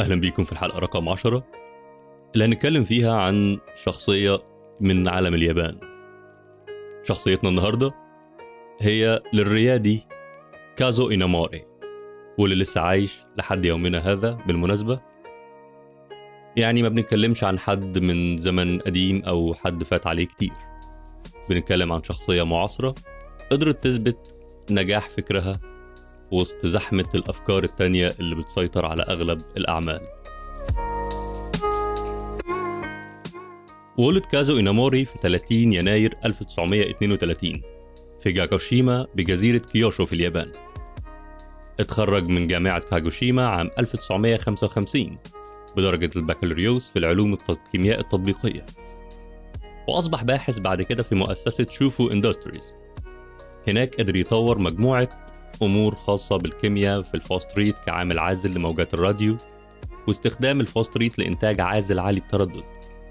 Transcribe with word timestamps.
أهلا 0.00 0.14
بيكم 0.20 0.44
في 0.44 0.52
الحلقة 0.52 0.78
رقم 0.78 1.08
10 1.08 1.44
اللي 2.34 2.44
هنتكلم 2.44 2.84
فيها 2.84 3.14
عن 3.14 3.58
شخصية 3.84 4.38
من 4.80 5.08
عالم 5.08 5.34
اليابان. 5.34 5.78
شخصيتنا 7.02 7.50
النهاردة 7.50 7.94
هي 8.80 9.22
للريادي 9.32 10.02
كازو 10.76 11.10
إيناموري 11.10 11.64
واللي 12.38 12.56
لسه 12.56 12.80
عايش 12.80 13.18
لحد 13.38 13.64
يومنا 13.64 13.98
هذا 13.98 14.32
بالمناسبة. 14.46 15.00
يعني 16.56 16.82
ما 16.82 16.88
بنتكلمش 16.88 17.44
عن 17.44 17.58
حد 17.58 17.98
من 17.98 18.36
زمن 18.36 18.78
قديم 18.78 19.22
أو 19.22 19.54
حد 19.54 19.84
فات 19.84 20.06
عليه 20.06 20.26
كتير. 20.26 20.52
بنتكلم 21.48 21.92
عن 21.92 22.02
شخصية 22.02 22.42
معاصرة 22.42 22.94
قدرت 23.50 23.84
تثبت 23.84 24.36
نجاح 24.70 25.10
فكرها 25.10 25.60
وسط 26.32 26.66
زحمة 26.66 27.08
الأفكار 27.14 27.64
التانية 27.64 28.14
اللي 28.20 28.34
بتسيطر 28.34 28.86
على 28.86 29.02
أغلب 29.02 29.40
الأعمال. 29.56 30.00
ولد 33.98 34.24
كازو 34.24 34.56
إيناموري 34.56 35.04
في 35.04 35.18
30 35.22 35.72
يناير 35.72 36.14
1932 36.24 37.62
في 38.22 38.32
جاكوشيما 38.32 39.06
بجزيرة 39.14 39.58
كيوشو 39.58 40.06
في 40.06 40.12
اليابان. 40.12 40.52
اتخرج 41.80 42.28
من 42.28 42.46
جامعة 42.46 42.80
كاغوشيما 42.80 43.46
عام 43.46 43.70
1955 43.78 45.18
بدرجة 45.76 46.10
البكالوريوس 46.16 46.90
في 46.90 46.98
العلوم 46.98 47.38
الكيمياء 47.50 48.00
التطبيقية. 48.00 48.66
وأصبح 49.88 50.24
باحث 50.24 50.58
بعد 50.58 50.82
كده 50.82 51.02
في 51.02 51.14
مؤسسة 51.14 51.66
شوفو 51.70 52.08
إندستريز. 52.08 52.74
هناك 53.68 53.94
قدر 53.94 54.16
يطور 54.16 54.58
مجموعة 54.58 55.08
أمور 55.62 55.94
خاصة 55.94 56.36
بالكيمياء 56.36 57.02
في 57.02 57.14
الفورستريت 57.14 57.78
كعامل 57.78 58.18
عازل 58.18 58.54
لموجات 58.54 58.94
الراديو 58.94 59.36
واستخدام 60.08 60.60
الفورستريت 60.60 61.18
لإنتاج 61.18 61.60
عازل 61.60 61.98
عالي 61.98 62.20
التردد 62.20 62.64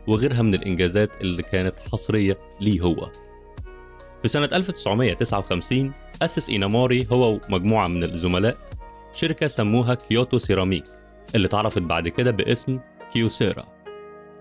وغيرها 0.07 0.41
من 0.41 0.53
الإنجازات 0.53 1.21
اللي 1.21 1.43
كانت 1.43 1.73
حصرية 1.91 2.37
ليه 2.61 2.81
هو. 2.81 3.11
في 4.21 4.27
سنة 4.27 4.49
1959 4.53 5.93
أسس 6.21 6.49
إيناموري 6.49 7.07
هو 7.11 7.39
ومجموعة 7.49 7.87
من 7.87 8.03
الزملاء 8.03 8.57
شركة 9.13 9.47
سموها 9.47 9.93
كيوتو 9.93 10.37
سيراميك 10.37 10.83
اللي 11.35 11.47
اتعرفت 11.47 11.81
بعد 11.81 12.07
كده 12.07 12.31
باسم 12.31 12.79
كيوسيرا. 13.13 13.65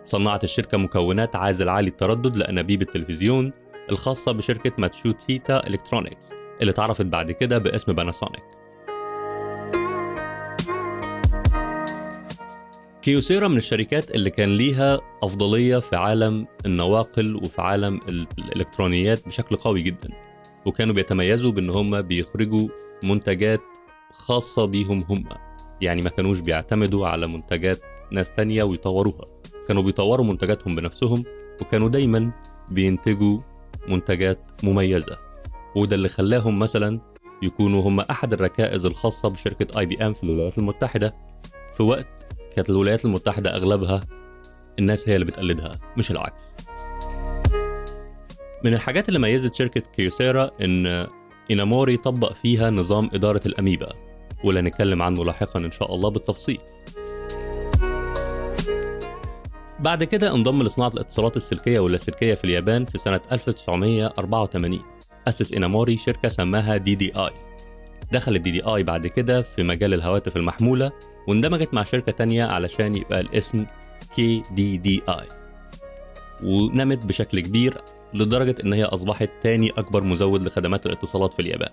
صنعت 0.02 0.44
الشركة 0.44 0.78
مكونات 0.78 1.36
عازل 1.36 1.68
عالي 1.68 1.88
التردد 1.88 2.36
لأنابيب 2.36 2.82
التلفزيون 2.82 3.52
الخاصة 3.90 4.32
بشركة 4.32 4.72
ماتسوشيتا 4.78 5.66
إلكترونيكس. 5.66 6.37
اللي 6.60 6.70
اتعرفت 6.70 7.06
بعد 7.06 7.32
كده 7.32 7.58
باسم 7.58 7.92
باناسونيك 7.92 8.42
كيوسيرا 13.02 13.48
من 13.48 13.56
الشركات 13.56 14.10
اللي 14.10 14.30
كان 14.30 14.56
ليها 14.56 15.00
أفضلية 15.22 15.78
في 15.78 15.96
عالم 15.96 16.46
النواقل 16.66 17.36
وفي 17.36 17.62
عالم 17.62 18.00
الإلكترونيات 18.38 19.26
بشكل 19.26 19.56
قوي 19.56 19.82
جدا. 19.82 20.08
وكانوا 20.66 20.94
بيتميزوا 20.94 21.52
بأن 21.52 21.70
هم 21.70 22.02
بيخرجوا 22.02 22.68
منتجات 23.02 23.60
خاصة 24.12 24.64
بيهم 24.64 25.04
هم. 25.08 25.24
يعني 25.80 26.02
ما 26.02 26.10
كانوش 26.10 26.40
بيعتمدوا 26.40 27.08
على 27.08 27.26
منتجات 27.26 27.80
ناس 28.12 28.32
تانية 28.32 28.62
ويطوروها. 28.62 29.24
كانوا 29.68 29.82
بيطوروا 29.82 30.26
منتجاتهم 30.26 30.76
بنفسهم 30.76 31.24
وكانوا 31.60 31.88
دايما 31.88 32.30
بينتجوا 32.70 33.38
منتجات 33.88 34.38
مميزة. 34.62 35.27
وده 35.78 35.96
اللي 35.96 36.08
خلاهم 36.08 36.58
مثلا 36.58 37.00
يكونوا 37.42 37.82
هم 37.88 38.00
أحد 38.00 38.32
الركائز 38.32 38.86
الخاصة 38.86 39.28
بشركة 39.28 39.78
اي 39.78 39.86
بي 39.86 40.06
ام 40.06 40.14
في 40.14 40.24
الولايات 40.24 40.58
المتحدة. 40.58 41.14
في 41.74 41.82
وقت 41.82 42.06
كانت 42.56 42.70
الولايات 42.70 43.04
المتحدة 43.04 43.54
أغلبها 43.56 44.04
الناس 44.78 45.08
هي 45.08 45.14
اللي 45.14 45.26
بتقلدها 45.26 45.78
مش 45.96 46.10
العكس. 46.10 46.44
من 48.64 48.74
الحاجات 48.74 49.08
اللي 49.08 49.18
ميزت 49.18 49.54
شركة 49.54 49.80
كيوسيرا 49.80 50.50
إن 50.64 51.06
إيناموري 51.50 51.96
طبق 51.96 52.32
فيها 52.32 52.70
نظام 52.70 53.10
إدارة 53.14 53.40
الأميبا 53.46 53.92
واللي 54.44 54.60
هنتكلم 54.60 55.02
عنه 55.02 55.24
لاحقا 55.24 55.60
إن 55.60 55.70
شاء 55.70 55.94
الله 55.94 56.10
بالتفصيل. 56.10 56.58
بعد 59.80 60.04
كده 60.04 60.34
انضم 60.34 60.62
لصناعة 60.62 60.88
الاتصالات 60.88 61.36
السلكية 61.36 61.80
واللاسلكية 61.80 62.34
في 62.34 62.44
اليابان 62.44 62.84
في 62.84 62.98
سنة 62.98 63.20
1984 63.32 64.97
أسس 65.28 65.52
إيناموري 65.52 65.96
شركة 65.96 66.28
سماها 66.28 66.76
DDI. 66.76 67.30
دخل 68.12 68.36
ال 68.36 68.50
DDI 68.50 68.82
بعد 68.82 69.06
كده 69.06 69.42
في 69.42 69.62
مجال 69.62 69.94
الهواتف 69.94 70.36
المحمولة 70.36 70.92
واندمجت 71.28 71.74
مع 71.74 71.84
شركة 71.84 72.12
تانية 72.12 72.44
علشان 72.44 72.94
يبقى 72.94 73.20
الاسم 73.20 73.66
KDDI. 74.16 75.26
ونمت 76.42 77.06
بشكل 77.06 77.40
كبير 77.40 77.76
لدرجة 78.14 78.54
إن 78.64 78.72
هي 78.72 78.84
أصبحت 78.84 79.30
تاني 79.42 79.70
أكبر 79.70 80.02
مزود 80.04 80.46
لخدمات 80.46 80.86
الاتصالات 80.86 81.32
في 81.34 81.42
اليابان. 81.42 81.70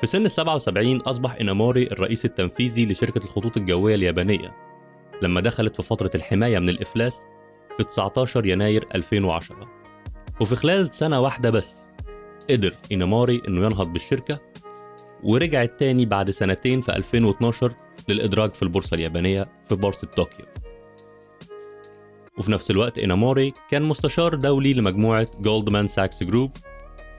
في 0.00 0.06
سن 0.06 0.24
ال 0.24 0.30
77 0.30 1.00
أصبح 1.00 1.34
إيناموري 1.34 1.86
الرئيس 1.86 2.24
التنفيذي 2.24 2.86
لشركة 2.86 3.24
الخطوط 3.24 3.56
الجوية 3.56 3.94
اليابانية. 3.94 4.56
لما 5.22 5.40
دخلت 5.40 5.76
في 5.76 5.82
فترة 5.82 6.10
الحماية 6.14 6.58
من 6.58 6.68
الإفلاس 6.68 7.22
في 7.78 7.84
19 7.84 8.46
يناير 8.46 8.86
2010 8.94 9.81
وفي 10.42 10.56
خلال 10.56 10.92
سنة 10.92 11.20
واحدة 11.20 11.50
بس 11.50 11.92
قدر 12.50 12.74
إيناموري 12.90 13.42
إنه 13.48 13.66
ينهض 13.66 13.92
بالشركة 13.92 14.40
ورجعت 15.22 15.80
تاني 15.80 16.06
بعد 16.06 16.30
سنتين 16.30 16.80
في 16.80 16.96
2012 16.96 17.74
للإدراج 18.08 18.52
في 18.54 18.62
البورصة 18.62 18.94
اليابانية 18.94 19.48
في 19.68 19.74
بورصة 19.74 20.06
طوكيو. 20.06 20.46
وفي 22.38 22.52
نفس 22.52 22.70
الوقت 22.70 22.98
إيناموري 22.98 23.52
كان 23.70 23.82
مستشار 23.82 24.34
دولي 24.34 24.74
لمجموعة 24.74 25.26
جولدمان 25.40 25.86
ساكس 25.86 26.22
جروب 26.22 26.50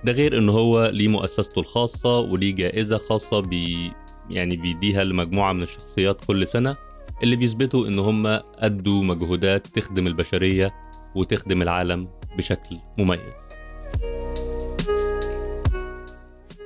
ده 0.04 0.12
غير 0.12 0.38
إن 0.38 0.50
هو 0.50 0.86
ليه 0.86 1.08
مؤسسته 1.08 1.60
الخاصة 1.60 2.20
وليه 2.20 2.56
جائزة 2.56 2.98
خاصة 2.98 3.40
بي 3.40 3.92
يعني 4.30 4.58
بيديها 4.58 5.04
لمجموعة 5.04 5.54
من 5.54 5.64
الشخصيات 5.64 6.26
كل 6.26 6.48
سنة 6.48 6.78
اللي 7.24 7.36
بيثبتوا 7.36 7.88
إن 7.88 8.00
هم 8.00 8.28
أدوا 8.56 9.04
مجهودات 9.04 9.68
تخدم 9.68 10.08
البشرية 10.08 10.74
وتخدم 11.16 11.62
العالم 11.62 12.08
بشكل 12.38 12.78
مميز. 12.98 13.50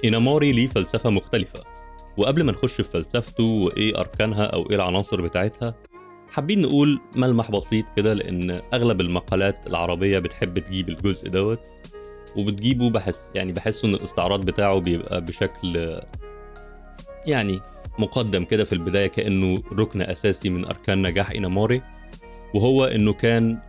إيناموري 0.04 0.52
ليه 0.52 0.68
فلسفة 0.68 1.10
مختلفة. 1.10 1.60
وقبل 2.18 2.44
ما 2.44 2.52
نخش 2.52 2.74
في 2.74 2.84
فلسفته 2.84 3.44
وإيه 3.44 4.00
أركانها 4.00 4.46
أو 4.46 4.70
إيه 4.70 4.76
العناصر 4.76 5.22
بتاعتها 5.22 5.76
حابين 6.30 6.62
نقول 6.62 7.00
ملمح 7.16 7.52
بسيط 7.52 7.86
كده 7.96 8.14
لأن 8.14 8.62
أغلب 8.74 9.02
المقالات 9.02 9.68
العربية 9.68 10.20
بتحب 10.20 10.60
تجيب 10.60 10.90
الجزء 10.90 11.30
دوت 11.30 11.60
وبتجيبه 12.36 12.90
بحس 12.90 13.32
يعني 13.36 13.54
بحس 13.54 13.86
إن 13.86 13.94
الاستعراض 13.94 14.46
بتاعه 14.46 14.80
بيبقى 14.80 15.22
بشكل 15.22 16.00
يعني 17.26 17.60
مقدم 18.00 18.44
كده 18.44 18.64
في 18.64 18.74
البداية 18.74 19.08
كأنه 19.08 19.64
ركن 19.74 20.02
أساسي 20.02 20.50
من 20.50 20.66
أركان 20.66 21.02
نجاح 21.08 21.32
إيناموري 21.32 21.82
وهو 22.54 22.86
إنه 22.86 23.14
كان 23.14 23.60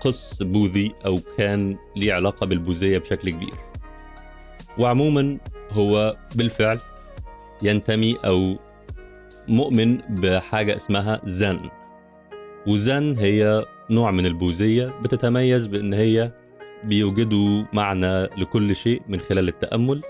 قس 0.00 0.42
بوذي 0.42 0.94
أو 1.06 1.20
كان 1.36 1.76
ليه 1.96 2.12
علاقة 2.12 2.46
بالبوذية 2.46 2.98
بشكل 2.98 3.30
كبير. 3.30 3.54
وعموما 4.78 5.38
هو 5.70 6.16
بالفعل 6.34 6.80
ينتمي 7.62 8.16
أو 8.24 8.56
مؤمن 9.48 9.96
بحاجة 9.96 10.76
اسمها 10.76 11.20
زن. 11.24 11.60
وزن 12.66 13.16
هي 13.18 13.64
نوع 13.90 14.10
من 14.10 14.26
البوذية 14.26 14.86
بتتميز 15.02 15.66
بأن 15.66 15.92
هي 15.92 16.32
بيوجدوا 16.84 17.64
معنى 17.72 18.22
لكل 18.22 18.76
شيء 18.76 19.02
من 19.08 19.20
خلال 19.20 19.48
التأمل 19.48 20.02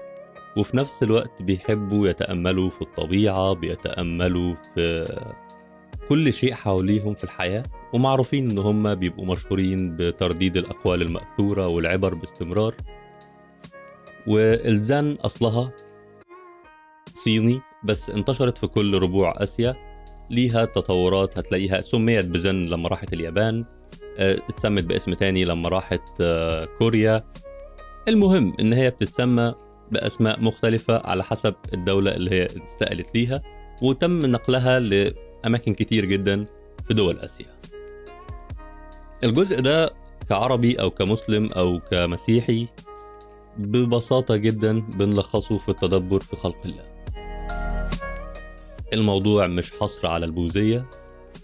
وفي 0.57 0.77
نفس 0.77 1.03
الوقت 1.03 1.43
بيحبوا 1.43 2.09
يتأملوا 2.09 2.71
في 2.71 2.83
الطبيعة 2.83 3.53
بيتأملوا 3.53 4.55
في 4.55 5.07
كل 6.09 6.33
شيء 6.33 6.55
حواليهم 6.55 7.15
في 7.15 7.25
الحياة. 7.25 7.65
ومعروفين 7.93 8.51
إن 8.51 8.59
هم 8.59 8.95
بيبقوا 8.95 9.27
مشهورين 9.27 9.97
بترديد 9.97 10.57
الأقوال 10.57 11.03
المأثورة 11.03 11.69
والعبر 11.69 12.15
باستمرار. 12.15 12.75
والزن 14.27 15.17
أصلها 15.21 15.73
صيني 17.15 17.61
بس 17.85 18.11
انتشرت 18.11 18.59
في 18.59 18.67
كل 18.67 18.99
ربوع 18.99 19.35
آسيا. 19.37 19.77
ليها 20.31 20.65
تطورات 20.65 21.39
هتلاقيها 21.39 21.81
سميت 21.81 22.27
بزن 22.27 22.63
لما 22.63 22.89
راحت 22.89 23.13
اليابان 23.13 23.65
اتسمت 24.19 24.85
باسم 24.85 25.15
تاني 25.15 25.45
لما 25.45 25.69
راحت 25.69 26.23
كوريا. 26.79 27.25
المهم 28.09 28.55
إن 28.61 28.73
هي 28.73 28.91
بتتسمى 28.91 29.55
بأسماء 29.93 30.41
مختلفة 30.41 30.99
على 30.99 31.25
حسب 31.25 31.55
الدولة 31.75 32.17
اللي 32.17 32.31
هي 32.31 32.49
انتقلت 32.57 33.15
ليها 33.15 33.43
وتم 33.83 34.27
نقلها 34.27 34.79
لأماكن 34.79 35.75
كتير 35.75 36.05
جدا 36.05 36.47
في 36.89 36.95
دول 36.95 37.19
آسيا. 37.19 37.47
الجزء 39.25 39.61
ده 39.61 39.91
كعربي 40.29 40.81
أو 40.81 40.91
كمسلم 40.91 41.53
أو 41.53 41.81
كمسيحي 41.91 42.67
ببساطة 43.57 44.37
جدا 44.37 44.81
بنلخصه 44.81 45.59
في 45.59 45.69
التدبر 45.69 46.21
في 46.21 46.37
خلق 46.37 46.57
الله. 46.65 46.85
الموضوع 48.93 49.47
مش 49.47 49.73
حصر 49.81 50.07
على 50.07 50.27
البوذية 50.27 50.85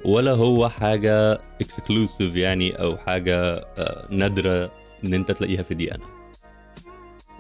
ولا 0.05 0.33
هو 0.33 0.69
حاجة 0.69 1.41
اكسكلوسيف 1.61 2.37
يعني 2.37 2.73
أو 2.73 2.97
حاجة 2.97 3.37
آه، 3.79 4.07
نادرة 4.11 4.71
إن 5.05 5.15
أنت 5.15 5.33
تلاقيها 5.33 5.63
في 5.63 5.75
ديانة. 5.75 6.05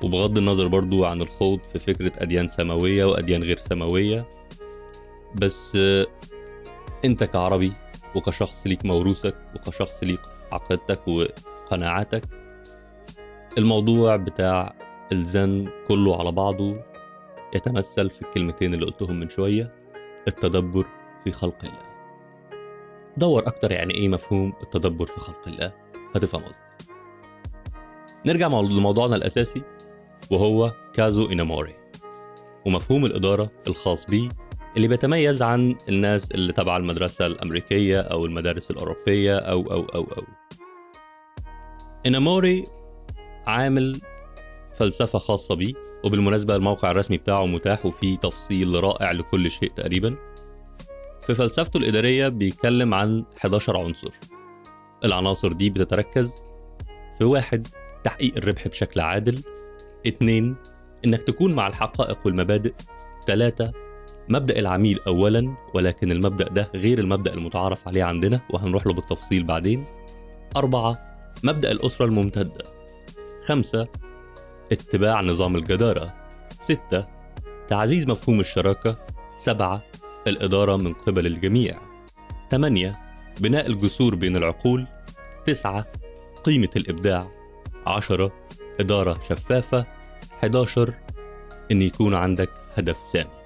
وبغض 0.03 0.39
النظر 0.39 0.69
برضو 0.69 1.05
عن 1.05 1.23
الخوض 1.23 1.61
في 1.73 1.79
فكرة 1.79 2.13
أديان 2.19 2.49
سماوية 2.49 3.05
وأديان 3.05 3.43
غير 3.43 3.59
سماوية 3.59 4.25
بس 5.35 5.77
آه، 5.77 6.07
أنت 7.05 7.25
كعربي 7.25 7.73
وكشخص 8.17 8.67
ليك 8.67 8.85
موروثك 8.85 9.35
وكشخص 9.55 10.03
ليك 10.03 10.21
عقيدتك 10.53 11.09
وقناعاتك. 11.09 12.25
الموضوع 13.59 14.17
بتاع 14.17 14.75
الزن 15.13 15.69
كله 15.89 16.19
على 16.19 16.33
بعضه 16.33 16.77
يتمثل 17.55 18.11
في 18.11 18.23
الكلمتين 18.23 18.75
اللي 18.75 18.87
قلتهم 18.87 19.21
من 19.21 19.29
شوية 19.29 19.73
التدبر 20.29 20.87
في 21.25 21.33
خلق 21.33 21.65
الله. 21.65 21.95
دور 23.17 23.47
أكتر 23.47 23.73
يعني 23.73 23.95
إيه 23.95 24.09
مفهوم 24.09 24.53
التدبر 24.63 25.07
في 25.07 25.21
خلق 25.21 25.49
الله؟ 25.49 25.73
هتفهم 26.15 26.45
قصدي. 26.45 26.65
نرجع 28.27 28.47
لموضوعنا 28.47 29.17
الأساسي 29.17 29.63
وهو 30.31 30.73
كازو 30.93 31.27
إناموري 31.27 31.75
ومفهوم 32.67 33.05
الإدارة 33.05 33.51
الخاص 33.67 34.07
بيه 34.07 34.29
اللي 34.77 34.89
بيتميز 34.89 35.43
عن 35.43 35.77
الناس 35.89 36.31
اللي 36.31 36.53
تبع 36.53 36.77
المدرسة 36.77 37.27
الأمريكية 37.27 38.01
أو 38.01 38.27
المدارس 38.27 38.71
الأوروبية 38.71 39.39
أو 39.39 39.61
أو 39.61 39.85
أو 39.95 40.03
أو. 40.03 40.23
إناموري 42.07 42.65
عامل 43.47 44.01
فلسفة 44.75 45.19
خاصة 45.19 45.55
بيه 45.55 45.75
وبالمناسبة 46.05 46.57
الموقع 46.57 46.91
الرسمي 46.91 47.17
بتاعه 47.17 47.47
متاح 47.47 47.87
وفيه 47.87 48.17
تفصيل 48.17 48.85
رائع 48.85 49.13
لكل 49.13 49.51
شيء 49.51 49.73
تقريبا. 49.77 50.17
في 51.27 51.35
فلسفته 51.35 51.77
الإدارية 51.77 52.29
بيتكلم 52.29 52.95
عن 52.95 53.25
11 53.39 53.77
عنصر. 53.77 54.11
العناصر 55.05 55.53
دي 55.53 55.71
بتتركز 55.71 56.43
في 57.19 57.25
واحد 57.25 57.67
تحقيق 58.05 58.37
الربح 58.37 58.69
بشكل 58.69 59.01
عادل. 59.01 59.43
اتنين 60.07 60.57
إنك 61.05 61.23
تكون 61.23 61.55
مع 61.55 61.67
الحقائق 61.67 62.19
والمبادئ. 62.27 62.75
ثلاثة 63.27 63.84
مبدأ 64.29 64.59
العميل 64.59 65.01
أولا 65.07 65.55
ولكن 65.75 66.11
المبدأ 66.11 66.49
ده 66.49 66.69
غير 66.75 66.99
المبدأ 66.99 67.35
المتعارف 67.35 67.89
عليه 67.89 68.05
عندنا 68.05 68.41
وهنروح 68.51 68.87
له 68.87 68.93
بالتفصيل 68.93 69.45
بعدين. 69.45 69.85
أربعة 70.57 70.99
مبدأ 71.43 71.73
الأسرة 71.73 72.07
الممتدة. 72.07 72.65
خمسة 73.47 73.89
اتباع 74.73 75.21
نظام 75.21 75.57
الجدارة. 75.57 76.15
ستة 76.61 77.07
تعزيز 77.69 78.07
مفهوم 78.07 78.41
الشراكة. 78.41 78.97
سبعة 79.37 79.83
الإدارة 80.27 80.77
من 80.77 80.93
قبل 80.93 81.27
الجميع. 81.27 81.79
ثمانية 82.51 82.93
بناء 83.41 83.67
الجسور 83.67 84.15
بين 84.15 84.37
العقول. 84.37 84.87
تسعة 85.47 85.87
قيمة 86.45 86.71
الإبداع. 86.77 87.29
عشرة 87.87 88.33
إدارة 88.81 89.19
شفافة. 89.29 89.87
11 90.43 90.95
إن 91.71 91.83
يكون 91.83 92.15
عندك 92.15 92.51
هدف 92.77 92.97
سامي 92.97 93.44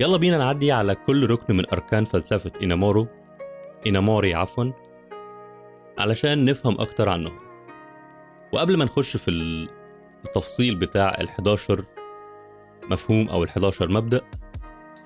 يلا 0.00 0.16
بينا 0.16 0.38
نعدي 0.38 0.72
على 0.72 0.94
كل 0.94 1.30
ركن 1.30 1.56
من 1.56 1.70
أركان 1.72 2.04
فلسفة 2.04 2.52
إينامورو 2.60 3.06
إيناموري 3.86 4.34
عفوا. 4.34 4.64
علشان 5.98 6.44
نفهم 6.44 6.80
أكتر 6.80 7.08
عنهم. 7.08 7.38
وقبل 8.52 8.76
ما 8.76 8.84
نخش 8.84 9.16
في 9.16 9.30
التفصيل 10.24 10.74
بتاع 10.76 11.16
ال 11.20 11.28
11 11.28 11.84
مفهوم 12.90 13.28
أو 13.28 13.44
ال 13.44 13.48
11 13.48 13.90
مبدأ 13.90 14.20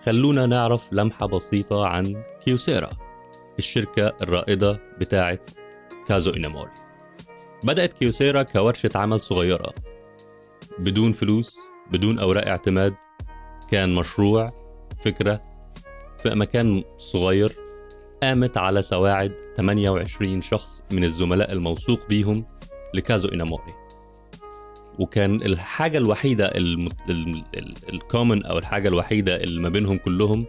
خلونا 0.06 0.46
نعرف 0.46 0.92
لمحة 0.92 1.26
بسيطة 1.26 1.86
عن 1.86 2.22
كيوسيرا 2.44 2.90
الشركة 3.58 4.16
الرائدة 4.22 4.80
بتاعة 4.98 5.38
كازو 6.06 6.34
إيناموري 6.34 6.70
بدأت 7.64 7.92
كيوسيرا 7.92 8.42
كورشة 8.42 8.90
عمل 8.94 9.20
صغيرة. 9.20 9.72
بدون 10.78 11.12
فلوس 11.12 11.58
بدون 11.90 12.18
أوراق 12.18 12.48
اعتماد 12.48 12.94
كان 13.70 13.94
مشروع 13.94 14.67
فكرة 15.04 15.40
في 16.22 16.30
مكان 16.34 16.82
صغير 16.96 17.56
قامت 18.22 18.56
على 18.56 18.82
سواعد 18.82 19.32
28 19.56 20.42
شخص 20.42 20.82
من 20.92 21.04
الزملاء 21.04 21.52
الموثوق 21.52 22.08
بيهم 22.08 22.44
لكازو 22.94 23.28
إناموري. 23.28 23.74
وكان 24.98 25.42
الحاجة 25.42 25.98
الوحيدة 25.98 26.52
الكومن 27.88 28.46
أو 28.46 28.58
الحاجة 28.58 28.88
الوحيدة 28.88 29.36
اللي 29.36 29.60
ما 29.60 29.68
بينهم 29.68 29.98
كلهم 29.98 30.46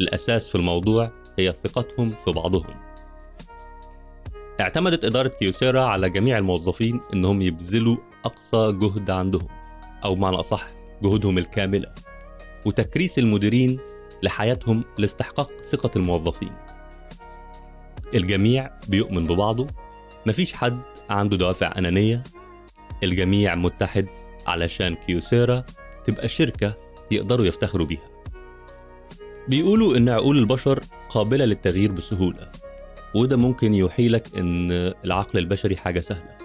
الأساس 0.00 0.48
في 0.48 0.54
الموضوع 0.54 1.10
هي 1.38 1.54
ثقتهم 1.64 2.10
في 2.24 2.32
بعضهم. 2.32 2.74
اعتمدت 4.60 5.04
إدارة 5.04 5.28
كيوسيرا 5.28 5.82
على 5.82 6.10
جميع 6.10 6.38
الموظفين 6.38 7.00
إنهم 7.14 7.42
يبذلوا 7.42 7.96
أقصى 8.24 8.72
جهد 8.72 9.10
عندهم 9.10 9.48
أو 10.04 10.14
معنى 10.14 10.36
أصح 10.36 10.66
جهودهم 11.02 11.38
الكاملة. 11.38 11.94
وتكريس 12.66 13.18
المديرين 13.18 13.78
لحياتهم 14.22 14.84
لاستحقاق 14.98 15.50
ثقة 15.62 15.90
الموظفين. 15.96 16.52
الجميع 18.14 18.70
بيؤمن 18.88 19.26
ببعضه 19.26 19.66
مفيش 20.26 20.52
حد 20.52 20.78
عنده 21.10 21.36
دوافع 21.36 21.72
أنانية. 21.78 22.22
الجميع 23.02 23.54
متحد 23.54 24.06
علشان 24.46 24.94
كيوسيرا 24.94 25.64
تبقى 26.04 26.28
شركة 26.28 26.74
يقدروا 27.10 27.46
يفتخروا 27.46 27.86
بيها. 27.86 28.10
بيقولوا 29.48 29.96
إن 29.96 30.08
عقول 30.08 30.38
البشر 30.38 30.80
قابلة 31.08 31.44
للتغيير 31.44 31.92
بسهولة 31.92 32.50
وده 33.14 33.36
ممكن 33.36 33.74
يوحيلك 33.74 34.38
إن 34.38 34.70
العقل 35.04 35.38
البشري 35.38 35.76
حاجة 35.76 36.00
سهلة. 36.00 36.36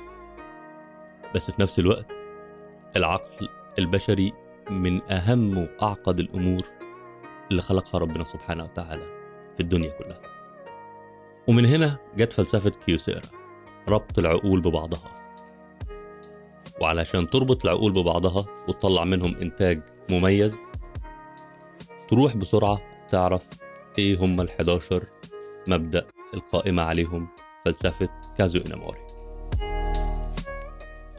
بس 1.35 1.51
في 1.51 1.61
نفس 1.61 1.79
الوقت 1.79 2.05
العقل 2.95 3.49
البشري 3.79 4.33
من 4.69 5.11
أهم 5.11 5.57
وأعقد 5.57 6.19
الأمور 6.19 6.61
اللي 7.51 7.61
خلقها 7.61 7.99
ربنا 7.99 8.23
سبحانه 8.23 8.63
وتعالى 8.63 9.03
في 9.57 9.59
الدنيا 9.63 9.89
كلها. 9.89 10.21
ومن 11.47 11.65
هنا 11.65 11.97
جت 12.17 12.33
فلسفة 12.33 12.69
كيوسيرا 12.69 13.21
ربط 13.87 14.19
العقول 14.19 14.61
ببعضها. 14.61 15.21
وعلشان 16.81 17.29
تربط 17.29 17.65
العقول 17.65 17.91
ببعضها 17.91 18.45
وتطلع 18.67 19.03
منهم 19.03 19.35
إنتاج 19.35 19.81
مميز 20.09 20.57
تروح 22.09 22.37
بسرعة 22.37 22.81
تعرف 23.09 23.41
إيه 23.97 24.17
هم 24.19 24.47
ال11 24.47 24.93
مبدأ 25.67 26.05
القائمة 26.33 26.81
عليهم 26.83 27.27
فلسفة 27.65 28.09
كازو 28.37 28.61
إناموري 28.67 28.99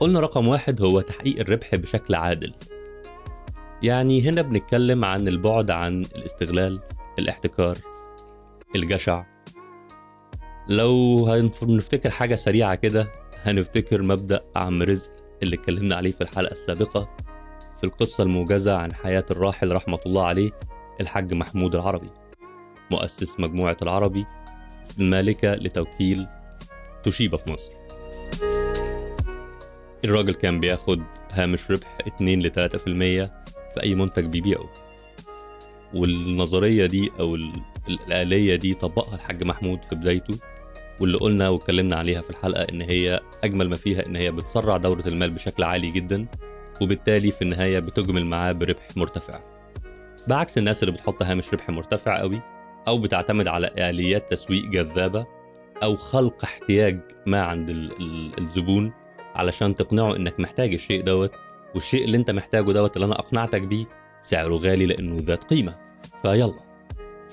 قلنا 0.01 0.21
رقم 0.21 0.49
واحد 0.49 0.83
هو 0.83 1.01
تحقيق 1.01 1.41
الربح 1.41 1.75
بشكل 1.75 2.15
عادل. 2.15 2.55
يعني 3.83 4.29
هنا 4.29 4.43
بنتكلم 4.43 5.05
عن 5.05 5.29
البعد 5.29 5.71
عن 5.71 6.03
الاستغلال 6.03 6.81
الاحتكار 7.19 7.79
الجشع. 8.77 9.25
لو 10.69 11.27
هنفتكر 11.63 12.11
حاجة 12.11 12.35
سريعة 12.35 12.75
كده 12.75 13.09
هنفتكر 13.43 14.03
مبدأ 14.03 14.41
عم 14.57 14.83
رزق 14.83 15.11
اللي 15.43 15.57
اتكلمنا 15.57 15.97
عليه 15.97 16.13
في 16.13 16.21
الحلقة 16.21 16.53
السابقة. 16.53 17.17
في 17.81 17.85
القصة 17.85 18.23
الموجزة 18.25 18.77
عن 18.77 18.95
حياة 18.95 19.25
الراحل 19.31 19.73
رحمة 19.73 19.99
الله 20.07 20.27
عليه 20.27 20.51
الحاج 21.01 21.35
محمود 21.35 21.75
العربي. 21.75 22.11
مؤسس 22.91 23.41
مجموعة 23.41 23.77
العربي 23.83 24.27
المالكة 25.01 25.55
لتوكيل 25.55 26.27
توشيبا 27.03 27.37
في 27.37 27.51
مصر. 27.51 27.71
الراجل 30.05 30.35
كان 30.35 30.61
بياخد 30.61 31.03
هامش 31.31 31.71
ربح 31.71 31.99
2 32.07 32.43
ل 32.43 32.51
3% 33.29 33.42
في 33.75 33.83
أي 33.83 33.95
منتج 33.95 34.25
بيبيعه. 34.25 34.69
والنظرية 35.95 36.87
دي 36.87 37.11
أو 37.21 37.37
الآلية 37.89 38.57
دي 38.57 38.75
طبقها 38.75 39.15
الحاج 39.15 39.45
محمود 39.45 39.85
في 39.85 39.95
بدايته 39.95 40.35
واللي 41.01 41.19
قلنا 41.19 41.49
واتكلمنا 41.49 41.97
عليها 41.97 42.21
في 42.23 42.31
الحلقة 42.31 42.63
إن 42.63 42.83
هي 42.83 43.21
أجمل 43.45 43.69
ما 43.71 43.77
فيها 43.77 44.07
إن 44.07 44.17
هي 44.17 44.33
بتسرع 44.33 44.77
دورة 44.77 45.03
المال 45.07 45.31
بشكل 45.31 45.63
عالي 45.63 45.91
جدا 45.91 46.27
وبالتالي 46.83 47.33
في 47.33 47.43
النهاية 47.43 47.79
بتجمل 47.79 48.27
معاه 48.27 48.53
بربح 48.53 48.89
مرتفع. 48.97 49.41
بعكس 50.29 50.59
الناس 50.59 50.83
اللي 50.83 50.95
بتحط 50.95 51.23
هامش 51.23 51.55
ربح 51.55 51.71
مرتفع 51.71 52.19
قوي 52.21 52.41
أو 52.89 52.99
بتعتمد 52.99 53.49
على 53.49 53.71
آليات 53.79 54.31
تسويق 54.31 54.65
جذابة 54.65 55.27
أو 55.83 55.97
خلق 55.97 56.45
احتياج 56.45 57.01
ما 57.27 57.43
عند 57.43 57.91
الزبون 58.39 58.93
علشان 59.35 59.77
تقنعه 59.77 60.17
إنك 60.17 60.41
محتاج 60.41 60.73
الشيء 60.73 61.03
دوت 61.03 61.33
والشيء 61.75 62.05
اللي 62.05 62.17
أنت 62.17 62.31
محتاجه 62.31 62.73
دوت 62.73 62.97
اللي 62.97 63.05
أنا 63.07 63.19
أقنعتك 63.19 63.63
بيه 63.63 63.85
سعره 64.21 64.55
غالي 64.57 64.87
لأنه 64.87 65.17
ذات 65.21 65.45
قيمة. 65.45 65.75
فيلا 66.23 66.53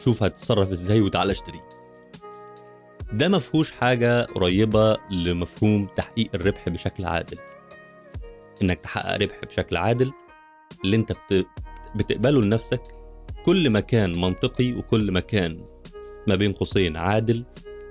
شوف 0.04 0.24
هتتصرف 0.24 0.72
إزاي 0.72 1.02
وتعالى 1.02 1.32
اشتري 1.32 1.60
ده 3.14 3.28
مفهوش 3.30 3.72
حاجة 3.72 4.24
قريبة 4.26 4.98
لمفهوم 5.12 5.88
تحقيق 5.96 6.30
الربح 6.36 6.70
بشكل 6.70 7.06
عادل. 7.06 7.38
إنك 8.62 8.80
تحقق 8.80 9.18
ربح 9.18 9.36
بشكل 9.48 9.78
عادل 9.78 10.12
اللي 10.86 10.96
أنت 10.96 11.14
بتقبله 11.96 12.42
لنفسك 12.42 12.82
كل 13.46 13.70
ما 13.70 13.80
كان 13.80 14.22
منطقي 14.22 14.74
وكل 14.74 15.12
ما 15.12 15.20
كان 15.20 15.66
ما 16.28 16.36
بين 16.36 16.54
قوسين 16.54 16.98
عادل 16.98 17.46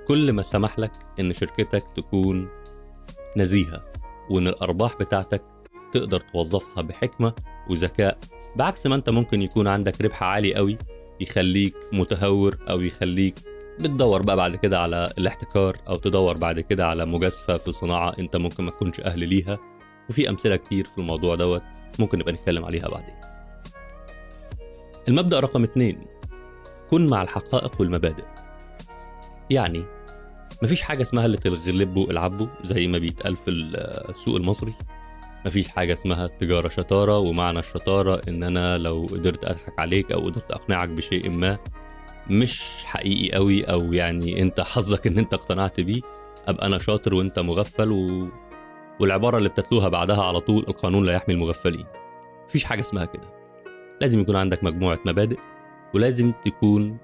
كل 0.08 0.32
ما 0.32 0.42
سمح 0.42 0.78
لك 0.78 0.92
إن 1.20 1.32
شركتك 1.32 1.84
تكون 1.96 2.48
نزيهة 3.36 3.84
وإن 4.30 4.46
الأرباح 4.48 4.96
بتاعتك 4.96 5.42
تقدر 5.92 6.20
توظفها 6.20 6.82
بحكمة 6.82 7.32
وذكاء. 7.70 8.18
بعكس 8.56 8.86
ما 8.86 8.94
أنت 8.94 9.10
ممكن 9.10 9.42
يكون 9.42 9.66
عندك 9.66 10.00
ربح 10.00 10.22
عالي 10.22 10.54
قوي 10.54 10.78
يخليك 11.20 11.74
متهور 11.92 12.58
أو 12.70 12.80
يخليك 12.80 13.34
بتدور 13.80 14.22
بقى 14.22 14.36
بعد 14.36 14.56
كده 14.56 14.80
على 14.80 15.12
الاحتكار 15.18 15.76
أو 15.88 15.96
تدور 15.96 16.36
بعد 16.36 16.60
كده 16.60 16.86
على 16.86 17.06
مجازفة 17.06 17.56
في 17.56 17.72
صناعة 17.72 18.14
أنت 18.18 18.36
ممكن 18.36 18.64
ما 18.64 18.70
تكونش 18.70 19.00
أهل 19.00 19.28
ليها. 19.28 19.58
وفي 20.10 20.28
أمثلة 20.28 20.56
كتير 20.56 20.84
في 20.84 20.98
الموضوع 20.98 21.34
دوت 21.34 21.62
ممكن 21.98 22.18
نبقى 22.18 22.32
نتكلم 22.32 22.64
عليها 22.64 22.88
بعدين. 22.88 23.14
المبدأ 25.08 25.40
رقم 25.40 25.62
اتنين 25.64 26.06
كن 26.90 27.06
مع 27.06 27.22
الحقائق 27.22 27.80
والمبادئ. 27.80 28.24
يعني 29.50 29.84
مفيش 30.62 30.82
حاجة 30.82 31.02
اسمها 31.02 31.26
اللي 31.26 31.36
تغلبه 31.36 32.10
العبه 32.10 32.48
زي 32.64 32.88
ما 32.88 32.98
بيتقال 32.98 33.36
في 33.36 33.50
السوق 33.50 34.36
المصري. 34.36 34.74
مفيش 35.48 35.68
حاجة 35.68 35.92
اسمها 35.92 36.26
التجاره 36.26 36.68
شطارة 36.68 37.18
ومعنى 37.18 37.58
الشطارة 37.58 38.22
إن 38.28 38.42
أنا 38.42 38.78
لو 38.78 39.06
قدرت 39.10 39.44
أضحك 39.44 39.78
عليك 39.80 40.12
أو 40.12 40.26
قدرت 40.26 40.50
أقنعك 40.50 40.88
بشيء 40.88 41.30
ما 41.30 41.58
مش 42.30 42.84
حقيقي 42.84 43.32
قوي 43.36 43.64
أو 43.64 43.92
يعني 43.92 44.42
أنت 44.42 44.60
حظك 44.60 45.06
إن 45.06 45.18
أنت 45.18 45.34
اقتنعت 45.34 45.80
بيه 45.80 46.00
أبقى 46.48 46.66
أنا 46.66 46.78
شاطر 46.78 47.14
وأنت 47.14 47.38
مغفل 47.38 47.92
و... 47.92 48.28
والعبارة 49.00 49.38
اللي 49.38 49.48
بتتلوها 49.48 49.88
بعدها 49.88 50.22
على 50.22 50.40
طول 50.40 50.64
القانون 50.68 51.06
لا 51.06 51.12
يحمي 51.12 51.34
المغفلين. 51.34 51.86
مفيش 52.48 52.64
حاجة 52.64 52.80
اسمها 52.80 53.04
كده. 53.04 53.32
لازم 54.00 54.20
يكون 54.20 54.36
عندك 54.36 54.64
مجموعة 54.64 54.98
مبادئ 55.04 55.38
ولازم 55.94 56.32
تكون 56.44 56.98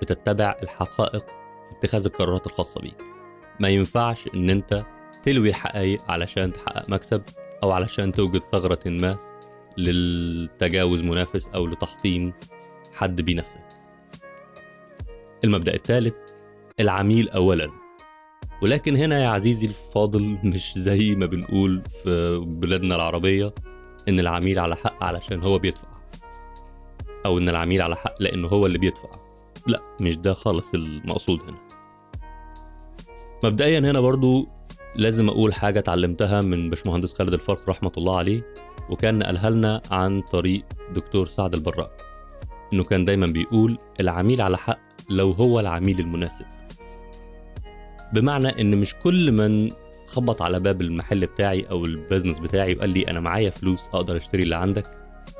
بتتبع 0.00 0.56
الحقائق 0.62 1.26
في 1.70 1.76
اتخاذ 1.78 2.04
القرارات 2.06 2.46
الخاصة 2.46 2.80
بيك. 2.80 2.98
ما 3.60 3.68
ينفعش 3.68 4.28
إن 4.34 4.50
أنت 4.50 4.84
تلوي 5.22 5.48
الحقائق 5.48 6.10
علشان 6.10 6.52
تحقق 6.52 6.90
مكسب 6.90 7.22
أو 7.62 7.70
علشان 7.70 8.12
توجد 8.12 8.40
ثغرة 8.52 8.80
ما 8.86 9.18
للتجاوز 9.78 11.02
منافس 11.02 11.48
أو 11.48 11.66
لتحطيم 11.66 12.32
حد 12.94 13.22
بنفسك. 13.22 13.60
المبدأ 15.44 15.74
الثالث 15.74 16.14
العميل 16.80 17.28
أولا. 17.28 17.70
ولكن 18.62 18.96
هنا 18.96 19.22
يا 19.22 19.28
عزيزي 19.28 19.66
الفاضل 19.66 20.38
مش 20.54 20.72
زي 20.76 21.14
ما 21.14 21.26
بنقول 21.26 21.82
في 22.02 22.38
بلادنا 22.46 22.94
العربية 22.94 23.54
إن 24.08 24.20
العميل 24.20 24.58
على 24.58 24.76
حق 24.76 25.04
علشان 25.04 25.40
هو 25.40 25.58
بيدفع. 25.58 25.88
أو 27.26 27.38
إن 27.38 27.48
العميل 27.48 27.82
على 27.82 27.96
حق 27.96 28.22
لأنه 28.22 28.48
هو 28.48 28.66
اللي 28.66 28.78
بيدفع. 28.78 29.08
لا 29.66 29.82
مش 30.00 30.16
ده 30.16 30.34
خالص 30.34 30.74
المقصود 30.74 31.40
هنا. 31.42 31.58
مبدئيا 33.44 33.78
هنا 33.78 34.00
برضو 34.00 34.48
لازم 34.98 35.28
أقول 35.28 35.54
حاجة 35.54 35.78
اتعلمتها 35.78 36.40
من 36.40 36.70
باشمهندس 36.70 37.12
خالد 37.14 37.32
الفرق 37.32 37.68
رحمة 37.68 37.92
الله 37.96 38.18
عليه 38.18 38.42
وكان 38.90 39.18
نقلها 39.18 39.50
لنا 39.50 39.82
عن 39.90 40.20
طريق 40.20 40.62
دكتور 40.94 41.26
سعد 41.26 41.54
البراق 41.54 41.96
إنه 42.72 42.84
كان 42.84 43.04
دايما 43.04 43.26
بيقول 43.26 43.78
العميل 44.00 44.40
على 44.40 44.58
حق 44.58 44.78
لو 45.10 45.30
هو 45.30 45.60
العميل 45.60 46.00
المناسب. 46.00 46.44
بمعنى 48.12 48.60
إن 48.60 48.76
مش 48.76 48.94
كل 48.94 49.32
من 49.32 49.70
خبط 50.06 50.42
على 50.42 50.60
باب 50.60 50.80
المحل 50.80 51.26
بتاعي 51.26 51.60
أو 51.70 51.84
البيزنس 51.84 52.38
بتاعي 52.38 52.74
وقال 52.74 52.90
لي 52.90 53.02
أنا 53.10 53.20
معايا 53.20 53.50
فلوس 53.50 53.80
أقدر 53.94 54.16
أشتري 54.16 54.42
اللي 54.42 54.56
عندك 54.56 54.86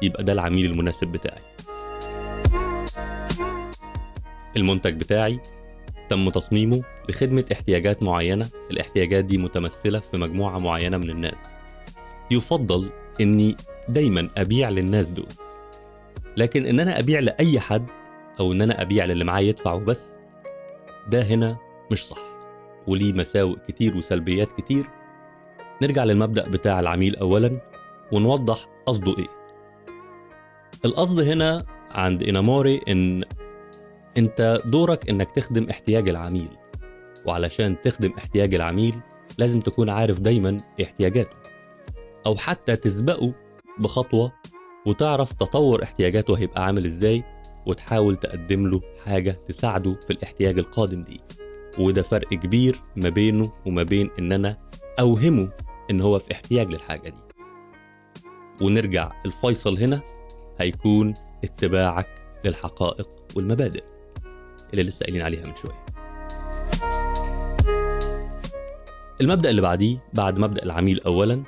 يبقى 0.03 0.25
ده 0.25 0.33
العميل 0.33 0.67
المناسب 0.67 1.09
بتاعي. 1.09 1.41
المنتج 4.57 4.95
بتاعي 5.01 5.41
تم 6.09 6.31
تصميمه 6.31 6.83
لخدمة 7.09 7.45
احتياجات 7.53 8.03
معينة. 8.03 8.49
الاحتياجات 8.71 9.25
دي 9.25 9.39
متمثلة 9.39 10.01
في 10.01 10.17
مجموعة 10.17 10.59
معينة 10.59 10.97
من 10.97 11.11
الناس. 11.11 11.45
يفضل 12.31 12.91
إني 13.21 13.57
دايما 13.89 14.29
أبيع 14.37 14.69
للناس 14.69 15.11
دول. 15.11 15.29
لكن 16.37 16.67
إن 16.67 16.81
أنا 16.81 16.99
أبيع 16.99 17.21
لأي 17.21 17.61
حد 17.61 17.87
أو 18.41 18.53
إن 18.53 18.63
أنا 18.63 18.83
أبيع 18.83 19.05
للي 19.05 19.25
معايا 19.25 19.49
يدفع 19.49 19.73
وبس 19.73 20.19
ده 21.09 21.23
هنا 21.23 21.57
مش 21.91 22.07
صح. 22.07 22.19
وليه 22.87 23.13
مساوئ 23.13 23.57
كتير 23.69 23.97
وسلبيات 23.97 24.53
كتير. 24.53 24.87
نرجع 25.83 26.05
للمبدأ 26.05 26.49
بتاع 26.49 26.81
العميل 26.81 27.17
اولا 27.17 27.61
ونوضح 28.13 28.67
قصده 28.87 29.19
إيه. 29.19 29.29
القصد 30.85 31.21
هنا 31.21 31.65
عند 31.91 32.23
إناموري 32.23 32.81
إن 32.89 33.25
انت 34.19 34.63
دورك 34.65 35.09
انك 35.09 35.31
تخدم 35.31 35.67
احتياج 35.71 36.09
العميل. 36.09 36.49
وعلشان 37.27 37.77
تخدم 37.83 38.13
احتياج 38.19 38.55
العميل 38.55 38.95
لازم 39.39 39.61
تكون 39.61 39.91
عارف 39.91 40.21
دايما 40.21 40.61
احتياجاته. 40.83 41.37
أو 42.27 42.37
حتى 42.37 42.77
تسبقه 42.77 43.35
بخطوة 43.79 44.33
وتعرف 44.87 45.33
تطور 45.33 45.83
احتياجاته 45.83 46.39
هيبقى 46.39 46.65
عامل 46.65 46.85
إزاي 46.85 47.25
وتحاول 47.67 48.17
تقدم 48.17 48.67
له 48.67 48.81
حاجة 49.07 49.39
تساعده 49.49 49.95
في 50.07 50.13
الاحتياج 50.13 50.59
القادم 50.59 51.05
ليه. 51.09 51.19
وده 51.79 52.03
فرق 52.03 52.29
كبير 52.29 52.83
ما 52.97 53.09
بينه 53.09 53.53
وما 53.67 53.83
بين 53.83 54.11
إن 54.19 54.33
أنا 54.33 54.59
أوهمه 55.01 55.51
إن 55.91 56.01
هو 56.01 56.19
في 56.19 56.33
احتياج 56.33 56.71
للحاجة 56.71 57.09
دي. 57.09 57.45
ونرجع 58.65 59.13
الفيصل 59.27 59.79
هنا 59.79 60.01
هيكون 60.59 61.15
اتباعك 61.45 62.09
للحقائق 62.45 63.11
والمبادئ. 63.37 63.85
اللي 64.73 64.83
لسه 64.83 65.05
قايلين 65.05 65.23
عليها 65.23 65.47
من 65.47 65.53
شوية. 65.57 65.87
المبدأ 69.21 69.51
اللي 69.51 69.61
بعديه 69.63 69.99
بعد 70.13 70.39
مبدأ 70.39 70.63
العميل 70.63 71.01
أولا 71.07 71.43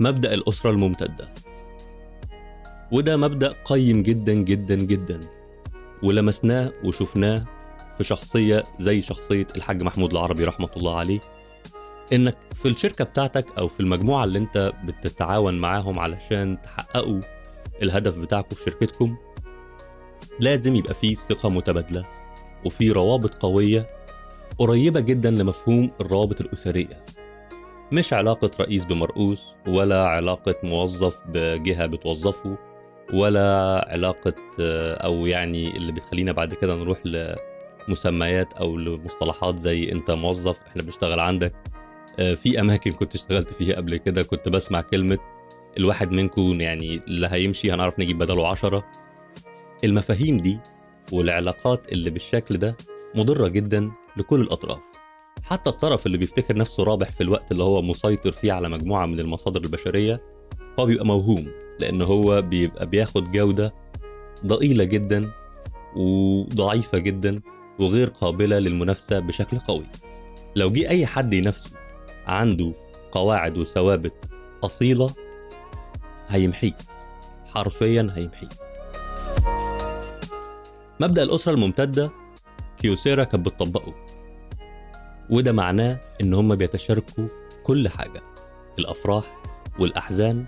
مبدأ 0.00 0.34
الأسرة 0.34 0.70
الممتدة. 0.70 1.34
وده 2.92 3.16
مبدأ 3.16 3.54
قيم 3.64 4.02
جدا 4.02 4.32
جدا 4.32 4.74
جدا. 4.74 5.20
ولمسناه 6.02 6.72
وشفناه 6.84 7.44
في 7.98 8.04
شخصية 8.04 8.64
زي 8.78 9.02
شخصية 9.02 9.46
الحاج 9.56 9.82
محمود 9.82 10.10
العربي 10.10 10.44
رحمة 10.44 10.68
الله 10.76 10.96
عليه. 10.96 11.20
إنك 12.12 12.36
في 12.54 12.68
الشركة 12.68 13.04
بتاعتك 13.04 13.46
أو 13.58 13.68
في 13.68 13.80
المجموعة 13.80 14.24
اللي 14.24 14.38
أنت 14.38 14.72
بتتعاون 14.84 15.58
معاهم 15.58 15.98
علشان 15.98 16.62
تحققوا 16.62 17.20
الهدف 17.82 18.18
بتاعكم 18.18 18.56
في 18.56 18.62
شركتكم 18.62 19.16
لازم 20.40 20.76
يبقى 20.76 20.94
فيه 20.94 21.14
ثقة 21.14 21.48
متبادلة. 21.48 22.04
وفي 22.64 22.90
روابط 22.90 23.34
قوية 23.34 23.86
قريبة 24.58 25.00
جدا 25.00 25.30
لمفهوم 25.30 25.90
الروابط 26.00 26.40
الأسرية 26.40 27.04
مش 27.92 28.12
علاقة 28.12 28.50
رئيس 28.60 28.84
بمرؤوس 28.84 29.42
ولا 29.66 30.06
علاقة 30.08 30.54
موظف 30.62 31.20
بجهة 31.28 31.86
بتوظفه 31.86 32.58
ولا 33.14 33.84
علاقة 33.88 34.34
أو 35.04 35.26
يعني 35.26 35.76
اللي 35.76 35.92
بتخلينا 35.92 36.32
بعد 36.32 36.54
كده 36.54 36.74
نروح 36.76 36.98
لمسميات 37.88 38.52
أو 38.52 38.76
لمصطلحات 38.76 39.58
زي 39.58 39.92
أنت 39.92 40.10
موظف 40.10 40.56
إحنا 40.66 40.82
بنشتغل 40.82 41.20
عندك. 41.20 41.52
في 42.36 42.60
أماكن 42.60 42.92
كنت 42.92 43.14
اشتغلت 43.14 43.52
فيها 43.52 43.76
قبل 43.76 43.96
كده 43.96 44.22
كنت 44.22 44.48
بسمع 44.48 44.80
كلمة 44.80 45.18
الواحد 45.78 46.12
منكم 46.12 46.60
يعني 46.60 47.00
اللي 47.08 47.28
هيمشي 47.30 47.72
هنعرف 47.72 47.98
نجيب 48.00 48.18
بداله 48.18 48.48
عشرة. 48.48 48.84
المفاهيم 49.84 50.36
دي 50.36 50.58
والعلاقات 51.12 51.92
اللي 51.92 52.10
بالشكل 52.10 52.56
ده 52.56 52.76
مضرة 53.14 53.48
جدا 53.48 53.90
لكل 54.16 54.40
الأطراف. 54.40 54.78
حتى 55.42 55.70
الطرف 55.70 56.06
اللي 56.06 56.18
بيفتكر 56.18 56.56
نفسه 56.56 56.84
رابح 56.84 57.10
في 57.12 57.20
الوقت 57.22 57.52
اللي 57.52 57.62
هو 57.62 57.82
مسيطر 57.82 58.32
فيه 58.32 58.52
على 58.52 58.68
مجموعة 58.68 59.06
من 59.06 59.20
المصادر 59.20 59.62
البشرية 59.62 60.22
هو 60.78 60.86
بيبقى 60.86 61.06
موهوم 61.06 61.48
لأن 61.80 62.02
هو 62.02 62.42
بيبقى 62.42 62.86
بياخد 62.86 63.30
جودة 63.30 63.74
ضئيلة 64.46 64.84
جدا 64.84 65.30
وضعيفة 65.96 66.98
جدا 66.98 67.40
وغير 67.78 68.08
قابلة 68.08 68.58
للمنافسة 68.58 69.18
بشكل 69.18 69.58
قوي. 69.58 69.86
لو 70.56 70.70
جه 70.70 70.88
أي 70.88 71.06
حد 71.06 71.32
ينافسه 71.34 71.70
عنده 72.26 72.72
قواعد 73.12 73.58
وثوابت 73.58 74.14
أصيلة 74.64 75.10
هيمحيه. 76.28 76.76
حرفيا 77.46 78.12
هيمحيه. 78.14 78.48
مبدأ 81.00 81.22
الأسرة 81.22 81.52
الممتدة 81.52 82.10
كيوسيرا 82.76 83.24
كانت 83.24 83.46
بتطبقه 83.46 83.94
وده 85.30 85.52
معناه 85.52 86.00
إن 86.20 86.34
هم 86.34 86.54
بيتشاركوا 86.54 87.28
كل 87.62 87.88
حاجة 87.88 88.20
الأفراح 88.78 89.42
والأحزان 89.78 90.44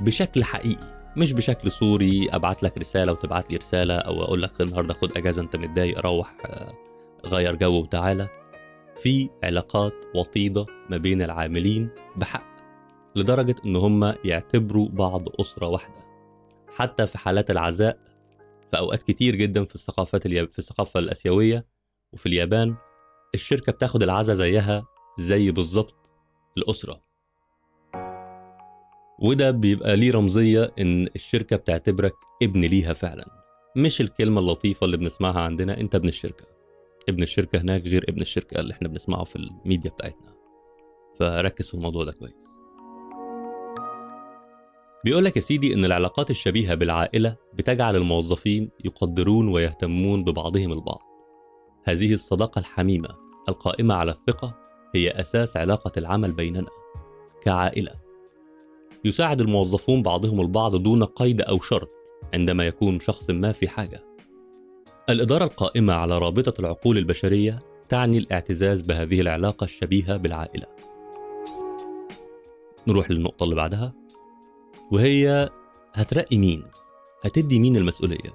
بشكل 0.00 0.44
حقيقي 0.44 0.96
مش 1.16 1.32
بشكل 1.32 1.70
صوري 1.70 2.28
أبعت 2.32 2.62
لك 2.62 2.78
رسالة 2.78 3.12
وتبعت 3.12 3.50
لي 3.50 3.56
رسالة 3.56 3.94
أو 3.94 4.22
أقول 4.22 4.42
لك 4.42 4.60
النهارده 4.60 4.94
خد 4.94 5.16
أجازة 5.16 5.42
أنت 5.42 5.56
متضايق 5.56 6.00
روح 6.00 6.34
غير 7.24 7.54
جو 7.54 7.80
وتعالى. 7.82 8.28
في 9.00 9.28
علاقات 9.44 9.94
وطيدة 10.14 10.66
ما 10.90 10.96
بين 10.96 11.22
العاملين 11.22 11.88
بحق 12.16 12.56
لدرجة 13.16 13.54
إن 13.66 13.76
هم 13.76 14.14
يعتبروا 14.24 14.88
بعض 14.88 15.28
أسرة 15.40 15.66
واحدة 15.66 16.00
حتى 16.76 17.06
في 17.06 17.18
حالات 17.18 17.50
العزاء 17.50 17.98
في 18.70 18.78
أوقات 18.78 19.02
كتير 19.02 19.34
جدا 19.34 19.64
في 19.64 19.74
الثقافات 19.74 20.26
الياب... 20.26 20.50
في 20.50 20.58
الثقافة 20.58 21.00
الآسيوية 21.00 21.66
وفي 22.12 22.26
اليابان 22.26 22.76
الشركة 23.34 23.72
بتاخد 23.72 24.02
العزا 24.02 24.34
زيها 24.34 24.86
زي 25.18 25.50
بالظبط 25.50 26.10
الأسرة. 26.58 27.06
وده 29.18 29.50
بيبقى 29.50 29.96
ليه 29.96 30.12
رمزية 30.12 30.72
إن 30.78 31.06
الشركة 31.16 31.56
بتعتبرك 31.56 32.14
ابن 32.42 32.60
ليها 32.60 32.92
فعلا. 32.92 33.26
مش 33.76 34.00
الكلمة 34.00 34.40
اللطيفة 34.40 34.84
اللي 34.84 34.96
بنسمعها 34.96 35.40
عندنا 35.40 35.80
أنت 35.80 35.94
ابن 35.94 36.08
الشركة 36.08 36.44
ابن 37.08 37.22
الشركة 37.22 37.60
هناك 37.60 37.82
غير 37.86 38.04
ابن 38.08 38.20
الشركة 38.20 38.60
اللي 38.60 38.72
إحنا 38.72 38.88
بنسمعه 38.88 39.24
في 39.24 39.36
الميديا 39.36 39.90
بتاعتنا. 39.90 40.34
فركز 41.20 41.68
في 41.68 41.74
الموضوع 41.74 42.04
ده 42.04 42.12
كويس. 42.12 42.46
بيقول 45.04 45.24
لك 45.24 45.36
يا 45.36 45.40
سيدي 45.40 45.74
إن 45.74 45.84
العلاقات 45.84 46.30
الشبيهة 46.30 46.74
بالعائلة 46.74 47.36
بتجعل 47.54 47.96
الموظفين 47.96 48.70
يقدرون 48.84 49.48
ويهتمون 49.48 50.24
ببعضهم 50.24 50.72
البعض. 50.72 51.00
هذه 51.84 52.14
الصداقة 52.14 52.58
الحميمة 52.58 53.08
القائمة 53.48 53.94
على 53.94 54.10
الثقة 54.12 54.58
هي 54.94 55.10
أساس 55.10 55.56
علاقة 55.56 55.92
العمل 55.96 56.32
بيننا 56.32 56.68
كعائلة. 57.42 57.92
يساعد 59.04 59.40
الموظفون 59.40 60.02
بعضهم 60.02 60.40
البعض 60.40 60.76
دون 60.76 61.04
قيد 61.04 61.40
أو 61.40 61.60
شرط 61.60 61.90
عندما 62.34 62.66
يكون 62.66 63.00
شخص 63.00 63.30
ما 63.30 63.52
في 63.52 63.68
حاجة. 63.68 64.04
الإدارة 65.10 65.44
القائمة 65.44 65.94
على 65.94 66.18
رابطة 66.18 66.60
العقول 66.60 66.98
البشرية 66.98 67.58
تعني 67.88 68.18
الاعتزاز 68.18 68.82
بهذه 68.82 69.20
العلاقة 69.20 69.64
الشبيهة 69.64 70.16
بالعائلة. 70.16 70.66
نروح 72.86 73.10
للنقطة 73.10 73.44
اللي 73.44 73.54
بعدها. 73.54 74.05
وهي 74.92 75.50
هترقي 75.92 76.38
مين؟ 76.38 76.62
هتدي 77.24 77.58
مين 77.58 77.76
المسؤولية؟ 77.76 78.34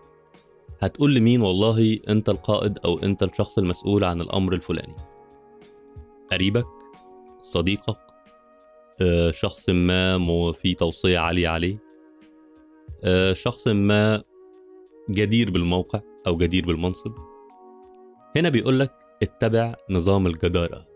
هتقول 0.80 1.16
لمين 1.16 1.42
والله 1.42 2.00
أنت 2.10 2.30
القائد 2.30 2.80
أو 2.86 3.00
أنت 3.00 3.24
الشخص 3.24 3.58
المسؤول 3.58 4.04
عن 4.04 4.22
الأمر 4.22 4.54
الفلاني؟ 4.54 4.96
قريبك؟ 6.32 6.68
صديقك؟ 7.42 7.98
آه، 9.02 9.30
شخص 9.30 9.70
ما 9.70 10.52
في 10.52 10.74
توصية 10.74 11.20
عالية 11.20 11.50
عليه؟ 11.50 11.78
آه، 13.04 13.34
شخص 13.34 13.68
ما 13.68 14.24
جدير 15.10 15.52
بالموقع 15.52 16.00
أو 16.28 16.38
جدير 16.38 16.66
بالمنصب؟ 16.66 17.12
هنا 18.36 18.50
بيقول 18.50 18.80
لك 18.80 18.92
اتبع 19.24 19.76
نظام 19.90 20.28
الجدارة. 20.28 20.88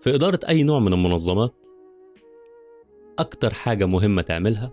في 0.00 0.14
إدارة 0.14 0.40
أي 0.48 0.62
نوع 0.62 0.78
من 0.78 0.92
المنظمات 0.92 1.54
أكتر 3.18 3.54
حاجة 3.54 3.84
مهمة 3.86 4.22
تعملها 4.22 4.72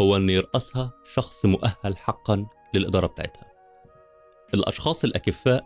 هو 0.00 0.16
إن 0.16 0.30
يرأسها 0.30 0.92
شخص 1.14 1.46
مؤهل 1.46 1.96
حقا 1.96 2.46
للإدارة 2.74 3.06
بتاعتها. 3.06 3.46
الأشخاص 4.54 5.04
الأكفاء 5.04 5.64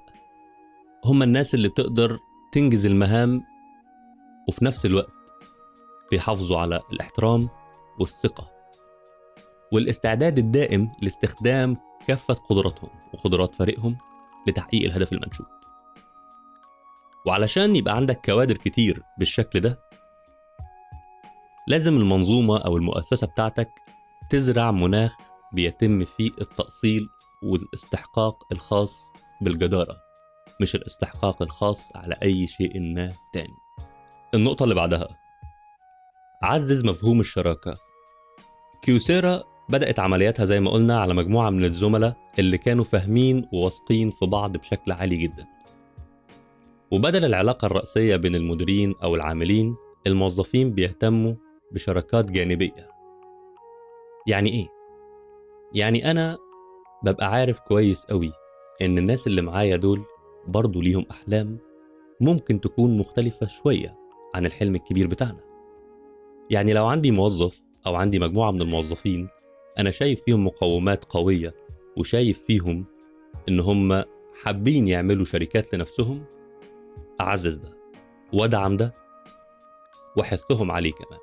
هم 1.05 1.23
الناس 1.23 1.55
اللي 1.55 1.69
بتقدر 1.69 2.19
تنجز 2.53 2.87
المهام 2.87 3.43
وفي 4.49 4.65
نفس 4.65 4.87
الوقت 4.87 5.13
بيحافظوا 6.11 6.59
على 6.59 6.81
الاحترام 6.93 7.49
والثقة. 8.01 8.51
والاستعداد 9.73 10.39
الدائم 10.39 10.93
لاستخدام 11.03 11.77
كافة 12.07 12.35
قدراتهم 12.35 12.91
وقدرات 13.15 13.55
فريقهم 13.55 13.97
لتحقيق 14.47 14.85
الهدف 14.85 15.13
المنشود. 15.13 15.47
وعلشان 17.27 17.77
يبقى 17.77 17.97
عندك 17.97 18.21
كوادر 18.27 18.57
كتير 18.57 19.03
بالشكل 19.19 19.61
ده 19.61 19.79
لازم 21.69 21.97
المنظومة 21.97 22.59
أو 22.59 22.77
المؤسسة 22.77 23.27
بتاعتك 23.27 23.71
تزرع 24.31 24.71
مناخ 24.71 25.17
بيتم 25.53 26.05
فيه 26.05 26.31
التأصيل 26.41 27.09
والاستحقاق 27.43 28.53
الخاص 28.53 29.13
بالجدارة 29.41 29.97
مش 30.61 30.75
الاستحقاق 30.75 31.43
الخاص 31.43 31.97
على 31.97 32.17
أي 32.23 32.47
شيء 32.47 32.81
ما 32.81 33.13
تاني. 33.33 33.55
النقطة 34.35 34.63
اللي 34.63 34.75
بعدها. 34.75 35.09
عزز 36.43 36.85
مفهوم 36.85 37.21
الشراكة. 37.21 37.75
كيوسيرا 38.83 39.43
بدأت 39.69 40.01
عملياتها 40.01 40.45
زي 40.45 40.61
ما 40.61 40.71
قلنا 40.71 41.01
على 41.01 41.15
مجموعة 41.15 41.51
من 41.51 41.65
الزملاء 41.65 42.17
اللي 42.39 42.59
كانوا 42.59 42.85
فاهمين 42.85 43.49
وواثقين 43.53 44.11
في 44.11 44.27
بعض 44.27 44.57
بشكل 44.57 44.93
عالي 44.93 45.17
جدا. 45.17 45.47
وبدل 46.91 47.25
العلاقة 47.25 47.67
الرئيسية 47.67 48.17
بين 48.17 48.35
المديرين 48.35 48.95
أو 49.03 49.15
العاملين 49.15 49.77
الموظفين 50.07 50.71
بيهتموا 50.71 51.35
بشراكات 51.73 52.31
جانبية. 52.31 52.89
يعني 54.27 54.51
إيه؟ 54.51 54.69
يعني 55.75 56.11
أنا 56.11 56.39
ببقى 57.05 57.31
عارف 57.31 57.61
كويس 57.61 58.05
قوي 58.05 58.33
إن 58.83 58.99
الناس 58.99 59.27
اللي 59.27 59.43
معايا 59.43 59.77
دول 59.77 60.05
برضو 60.47 60.81
ليهم 60.81 61.07
أحلام 61.11 61.59
ممكن 62.21 62.61
تكون 62.61 62.99
مختلفة 62.99 63.47
شوية 63.47 63.97
عن 64.35 64.47
الحلم 64.47 64.75
الكبير 64.75 65.07
بتاعنا. 65.07 65.41
يعني 66.51 66.73
لو 66.73 66.87
عندي 66.87 67.11
موظف 67.11 67.63
أو 67.87 67.95
عندي 67.95 68.19
مجموعة 68.19 68.51
من 68.51 68.63
الموظفين 68.63 69.29
أنا 69.79 69.91
شايف 69.91 70.23
فيهم 70.25 70.47
مقومات 70.47 71.05
قوية 71.05 71.55
وشايف 71.97 72.45
فيهم 72.45 72.85
إن 73.49 73.61
هم 73.61 74.05
حابين 74.43 74.89
يعملوا 74.89 75.25
شركات 75.25 75.75
لنفسهم 75.75 76.25
أعزز 77.21 77.57
ده 77.57 77.77
وأدعم 78.33 78.77
ده 78.77 78.95
وحثهم 80.17 80.71
عليه 80.71 80.93
كمان. 80.93 81.21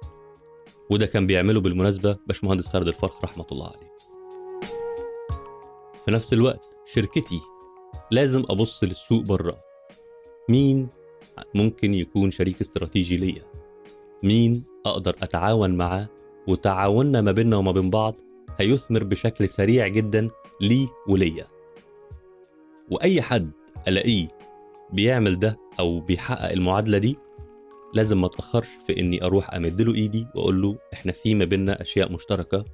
وده 0.89 1.05
كان 1.05 1.27
بيعمله 1.27 1.61
بالمناسبة 1.61 2.17
باشمهندس 2.27 2.67
خالد 2.67 2.87
الفرخ 2.87 3.23
رحمة 3.23 3.45
الله 3.51 3.67
عليه. 3.67 3.89
في 6.05 6.11
نفس 6.11 6.33
الوقت 6.33 6.77
شركتي 6.85 7.39
لازم 8.11 8.43
أبص 8.49 8.83
للسوق 8.83 9.23
بره 9.23 9.57
مين 10.49 10.87
ممكن 11.55 11.93
يكون 11.93 12.31
شريك 12.31 12.61
استراتيجي 12.61 13.17
ليا؟ 13.17 13.43
مين 14.23 14.63
أقدر 14.85 15.15
أتعاون 15.21 15.75
معاه؟ 15.75 16.09
وتعاوننا 16.47 17.21
ما 17.21 17.31
بيننا 17.31 17.57
وما 17.57 17.71
بين 17.71 17.89
بعض 17.89 18.15
هيثمر 18.57 19.03
بشكل 19.03 19.49
سريع 19.49 19.87
جدا 19.87 20.29
لي 20.61 20.87
وليا. 21.07 21.47
وأي 22.91 23.21
حد 23.21 23.51
ألاقيه 23.87 24.27
بيعمل 24.93 25.39
ده 25.39 25.57
أو 25.79 25.99
بيحقق 25.99 26.51
المعادلة 26.51 26.97
دي 26.97 27.17
لازم 27.93 28.21
ما 28.21 28.27
اتأخرش 28.27 28.67
في 28.87 28.99
إني 28.99 29.23
أروح 29.23 29.53
أمد 29.53 29.81
له 29.81 29.95
إيدي 29.95 30.27
وأقول 30.35 30.61
له 30.61 30.77
إحنا 30.93 31.11
في 31.11 31.35
ما 31.35 31.45
بيننا 31.45 31.81
أشياء 31.81 32.11
مشتركة 32.11 32.65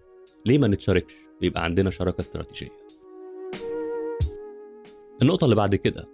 ليه 0.46 0.58
ما 0.58 0.68
نتشاركش؟ 0.68 1.14
ويبقى 1.42 1.64
عندنا 1.64 1.90
شراكة 1.90 2.22
استراتيجية. 2.22 2.70
النقطة 5.22 5.46
اللي 5.46 5.56
بعد 5.56 5.76
كده 5.76 6.08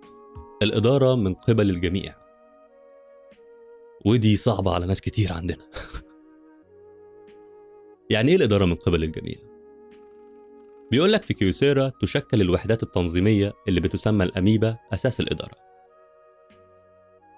الإدارة 0.62 1.16
من 1.16 1.34
قبل 1.34 1.70
الجميع. 1.70 2.16
ودي 4.06 4.36
صعبة 4.36 4.74
على 4.74 4.86
ناس 4.86 5.02
كتير 5.02 5.34
عندنا. 5.34 5.66
يعني 8.10 8.32
إيه 8.32 8.36
الإدارة 8.36 8.66
من 8.66 8.76
قبل 8.76 9.04
الجميع؟ 9.04 9.36
بيقول 10.92 11.14
لك 11.14 11.24
في 11.24 11.34
كيوسيرا 11.34 11.92
تشكل 12.02 12.42
الوحدات 12.42 12.84
التنظيمية 12.84 13.54
اللي 13.68 13.82
بتسمى 13.82 14.24
الأميبا 14.24 14.78
أساس 14.94 15.20
الإدارة. 15.20 15.56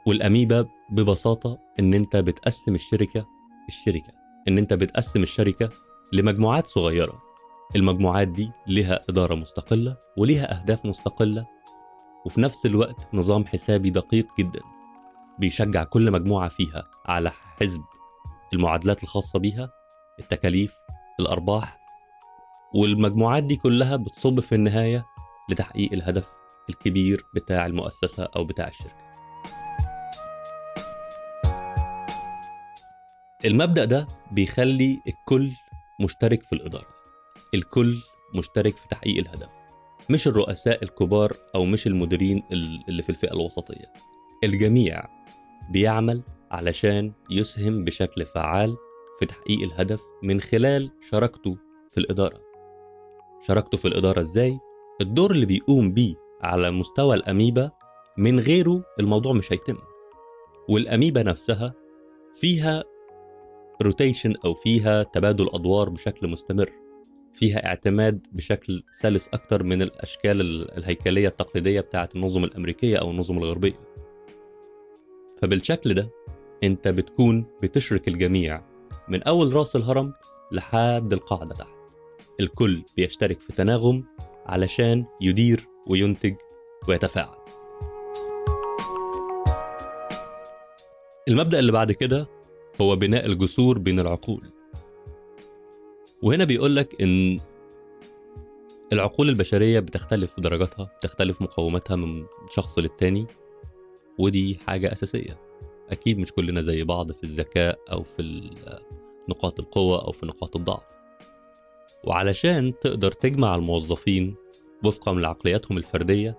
والأميبا 0.07 0.67
ببساطة 0.93 1.59
إن 1.79 1.93
أنت 1.93 2.15
بتقسم 2.15 2.75
الشركة 2.75 3.25
الشركة 3.67 4.13
إن 4.47 4.57
أنت 4.57 4.73
بتقسم 4.73 5.23
الشركة 5.23 5.69
لمجموعات 6.13 6.67
صغيرة. 6.67 7.21
المجموعات 7.75 8.27
دي 8.27 8.51
لها 8.67 9.01
إدارة 9.09 9.35
مستقلة 9.35 9.97
وليها 10.17 10.59
أهداف 10.61 10.85
مستقلة 10.85 11.45
وفي 12.25 12.41
نفس 12.41 12.65
الوقت 12.65 13.07
نظام 13.13 13.45
حسابي 13.45 13.89
دقيق 13.89 14.27
جدا 14.39 14.59
بيشجع 15.39 15.83
كل 15.83 16.11
مجموعة 16.11 16.49
فيها 16.49 16.87
على 17.05 17.29
حسب 17.29 17.81
المعادلات 18.53 19.03
الخاصة 19.03 19.39
بيها 19.39 19.69
التكاليف 20.19 20.75
الأرباح 21.19 21.77
والمجموعات 22.75 23.43
دي 23.43 23.55
كلها 23.55 23.95
بتصب 23.95 24.39
في 24.39 24.55
النهاية 24.55 25.05
لتحقيق 25.49 25.93
الهدف 25.93 26.31
الكبير 26.69 27.25
بتاع 27.35 27.65
المؤسسة 27.65 28.23
أو 28.35 28.43
بتاع 28.43 28.67
الشركة. 28.67 29.02
المبدأ 33.45 33.85
ده 33.85 34.07
بيخلي 34.31 35.01
الكل 35.07 35.51
مشترك 36.01 36.43
في 36.43 36.53
الإدارة. 36.53 36.87
الكل 37.53 37.95
مشترك 38.35 38.77
في 38.77 38.87
تحقيق 38.87 39.17
الهدف. 39.17 39.49
مش 40.09 40.27
الرؤساء 40.27 40.83
الكبار 40.83 41.37
أو 41.55 41.65
مش 41.65 41.87
المديرين 41.87 42.43
اللي 42.89 43.03
في 43.03 43.09
الفئة 43.09 43.33
الوسطية. 43.33 43.85
الجميع 44.43 45.03
بيعمل 45.71 46.23
علشان 46.51 47.13
يسهم 47.29 47.83
بشكل 47.83 48.25
فعال 48.25 48.77
في 49.19 49.25
تحقيق 49.25 49.61
الهدف 49.61 50.01
من 50.23 50.41
خلال 50.41 50.91
شراكته 51.11 51.57
في 51.89 51.99
الإدارة. 51.99 52.41
شراكته 53.47 53.77
في 53.77 53.87
الإدارة 53.87 54.19
إزاي؟ 54.19 54.59
الدور 55.01 55.31
اللي 55.31 55.45
بيقوم 55.45 55.93
بيه 55.93 56.15
على 56.41 56.71
مستوى 56.71 57.15
الأميبا 57.15 57.71
من 58.17 58.39
غيره 58.39 58.83
الموضوع 58.99 59.33
مش 59.33 59.51
هيتم. 59.53 59.77
والأميبا 60.69 61.23
نفسها 61.23 61.73
فيها 62.35 62.83
روتيشن 63.81 64.33
أو 64.45 64.53
فيها 64.53 65.03
تبادل 65.03 65.49
أدوار 65.53 65.89
بشكل 65.89 66.27
مستمر 66.27 66.69
فيها 67.33 67.65
اعتماد 67.65 68.27
بشكل 68.31 68.83
سلس 68.91 69.27
أكتر 69.33 69.63
من 69.63 69.81
الأشكال 69.81 70.41
ال- 70.41 70.77
الهيكلية 70.77 71.27
التقليدية 71.27 71.81
بتاعة 71.81 72.09
النظم 72.15 72.43
الأمريكية 72.43 72.97
أو 72.97 73.11
النظم 73.11 73.37
الغربية. 73.37 73.79
فبالشكل 75.41 75.93
ده 75.93 76.09
أنت 76.63 76.87
بتكون 76.87 77.45
بتشرك 77.63 78.07
الجميع 78.07 78.61
من 79.09 79.23
أول 79.23 79.53
رأس 79.53 79.75
الهرم 79.75 80.13
لحد 80.51 81.13
القاعدة 81.13 81.55
تحت. 81.55 81.73
الكل 82.39 82.83
بيشترك 82.97 83.39
في 83.41 83.53
تناغم 83.53 84.03
علشان 84.45 85.05
يدير 85.21 85.67
وينتج 85.87 86.33
ويتفاعل. 86.89 87.35
المبدأ 91.27 91.59
اللي 91.59 91.71
بعد 91.71 91.91
كده 91.91 92.27
هو 92.81 92.95
بناء 92.95 93.25
الجسور 93.25 93.79
بين 93.79 93.99
العقول. 93.99 94.43
وهنا 96.21 96.43
بيقول 96.43 96.75
لك 96.75 97.01
إن 97.01 97.39
العقول 98.93 99.29
البشرية 99.29 99.79
بتختلف 99.79 100.33
في 100.33 100.41
درجاتها 100.41 100.91
بتختلف 100.99 101.41
مقوماتها 101.41 101.95
من 101.95 102.25
شخص 102.49 102.79
للتاني 102.79 103.25
ودي 104.19 104.59
حاجة 104.67 104.91
أساسية. 104.91 105.41
أكيد 105.89 106.19
مش 106.19 106.31
كلنا 106.31 106.61
زي 106.61 106.83
بعض 106.83 107.11
في 107.11 107.23
الذكاء 107.23 107.79
أو 107.91 108.03
في 108.03 108.49
نقاط 109.29 109.59
القوة 109.59 110.05
أو 110.05 110.11
في 110.11 110.25
نقاط 110.25 110.55
الضعف. 110.55 110.83
وعلشان 112.03 112.73
تقدر 112.81 113.11
تجمع 113.11 113.55
الموظفين 113.55 114.35
وفقا 114.83 115.13
لعقلياتهم 115.13 115.77
الفردية 115.77 116.37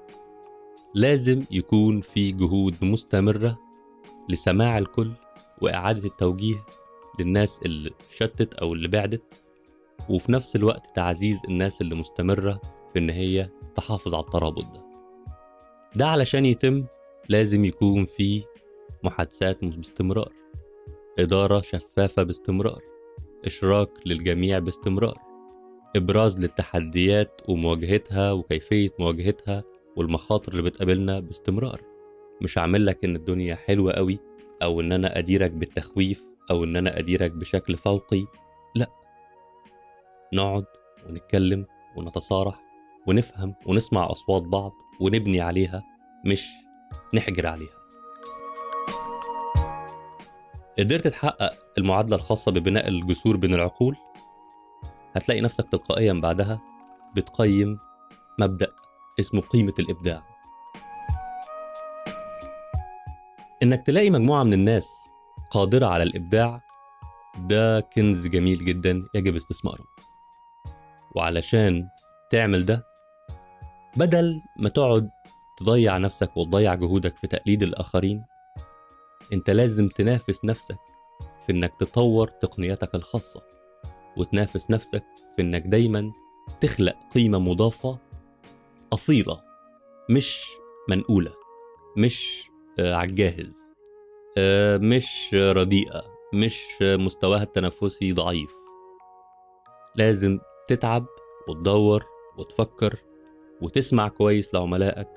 لازم 0.94 1.44
يكون 1.50 2.00
في 2.00 2.32
جهود 2.32 2.74
مستمرة 2.84 3.58
لسماع 4.28 4.78
الكل 4.78 5.10
وإعادة 5.62 6.08
التوجيه 6.08 6.64
للناس 7.20 7.60
اللي 7.66 7.90
شتت 8.16 8.54
أو 8.54 8.72
اللي 8.72 8.88
بعدت 8.88 9.22
وفي 10.08 10.32
نفس 10.32 10.56
الوقت 10.56 10.86
تعزيز 10.94 11.40
الناس 11.48 11.80
اللي 11.80 11.94
مستمرة 11.94 12.60
في 12.92 12.98
إن 12.98 13.10
هي 13.10 13.48
تحافظ 13.74 14.14
على 14.14 14.24
الترابط 14.24 14.64
ده. 14.64 14.84
ده 15.96 16.06
علشان 16.06 16.44
يتم 16.44 16.84
لازم 17.28 17.64
يكون 17.64 18.04
في 18.04 18.44
محادثات 19.04 19.64
باستمرار 19.64 20.32
إدارة 21.18 21.60
شفافة 21.60 22.22
باستمرار 22.22 22.80
إشراك 23.44 23.90
للجميع 24.06 24.58
باستمرار 24.58 25.18
إبراز 25.96 26.38
للتحديات 26.38 27.40
ومواجهتها 27.48 28.32
وكيفية 28.32 28.90
مواجهتها 28.98 29.64
والمخاطر 29.96 30.52
اللي 30.52 30.62
بتقابلنا 30.62 31.20
باستمرار. 31.20 31.80
مش 32.42 32.58
هعمل 32.58 32.86
لك 32.86 33.04
إن 33.04 33.16
الدنيا 33.16 33.54
حلوة 33.54 33.92
قوي 33.92 34.18
أو 34.62 34.80
إن 34.80 34.92
أنا 34.92 35.18
أديرك 35.18 35.50
بالتخويف 35.50 36.24
أو 36.50 36.64
إن 36.64 36.76
أنا 36.76 36.98
أديرك 36.98 37.30
بشكل 37.30 37.76
فوقي 37.76 38.26
نقعد 40.34 40.64
ونتكلم 41.06 41.66
ونتصارح 41.96 42.62
ونفهم 43.06 43.54
ونسمع 43.66 44.10
أصوات 44.10 44.42
بعض 44.42 44.72
ونبني 45.00 45.40
عليها 45.40 45.82
مش 46.26 46.48
نحجر 47.14 47.46
عليها. 47.46 47.74
قدرت 50.78 51.08
تحقق 51.08 51.52
المعادلة 51.78 52.16
الخاصة 52.16 52.52
ببناء 52.52 52.88
الجسور 52.88 53.36
بين 53.36 53.54
العقول؟ 53.54 53.96
هتلاقي 55.16 55.40
نفسك 55.40 55.68
تلقائيا 55.68 56.12
بعدها 56.12 56.60
بتقيم 57.16 57.78
مبدأ 58.40 58.72
اسمه 59.20 59.40
قيمة 59.40 59.74
الإبداع. 59.78 60.33
إنك 63.64 63.86
تلاقي 63.86 64.10
مجموعة 64.10 64.42
من 64.42 64.52
الناس 64.52 64.88
قادرة 65.50 65.86
على 65.86 66.02
الإبداع 66.02 66.60
ده 67.38 67.80
كنز 67.80 68.26
جميل 68.26 68.64
جدا 68.64 69.02
يجب 69.14 69.34
استثماره. 69.36 69.84
وعلشان 71.16 71.88
تعمل 72.30 72.66
ده 72.66 72.84
بدل 73.96 74.42
ما 74.56 74.68
تقعد 74.68 75.10
تضيع 75.56 75.98
نفسك 75.98 76.36
وتضيع 76.36 76.74
جهودك 76.74 77.16
في 77.16 77.26
تقليد 77.26 77.62
الآخرين 77.62 78.24
أنت 79.32 79.50
لازم 79.50 79.86
تنافس 79.88 80.44
نفسك 80.44 80.78
في 81.46 81.52
إنك 81.52 81.76
تطور 81.76 82.28
تقنياتك 82.28 82.94
الخاصة 82.94 83.42
وتنافس 84.16 84.70
نفسك 84.70 85.04
في 85.36 85.42
إنك 85.42 85.62
دايما 85.66 86.12
تخلق 86.60 86.96
قيمة 87.14 87.38
مضافة 87.38 87.98
أصيلة 88.92 89.40
مش 90.10 90.40
منقولة 90.88 91.32
مش 91.96 92.50
على 92.78 93.08
الجاهز. 93.10 93.68
آه، 94.38 94.76
مش 94.76 95.34
رديئة 95.34 96.04
مش 96.34 96.62
آه، 96.82 96.96
مستواها 96.96 97.42
التنافسي 97.42 98.12
ضعيف. 98.12 98.50
لازم 99.96 100.38
تتعب 100.68 101.06
وتدور 101.48 102.04
وتفكر 102.38 102.96
وتسمع 103.62 104.08
كويس 104.08 104.54
لعملائك 104.54 105.08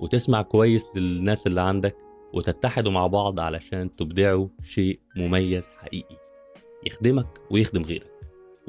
وتسمع 0.00 0.42
كويس 0.42 0.86
للناس 0.96 1.46
اللي 1.46 1.60
عندك 1.60 1.96
وتتحدوا 2.32 2.92
مع 2.92 3.06
بعض 3.06 3.40
علشان 3.40 3.96
تبدعوا 3.96 4.48
شيء 4.62 5.00
مميز 5.16 5.70
حقيقي. 5.70 6.16
يخدمك 6.86 7.26
ويخدم 7.50 7.82
غيرك. 7.82 8.12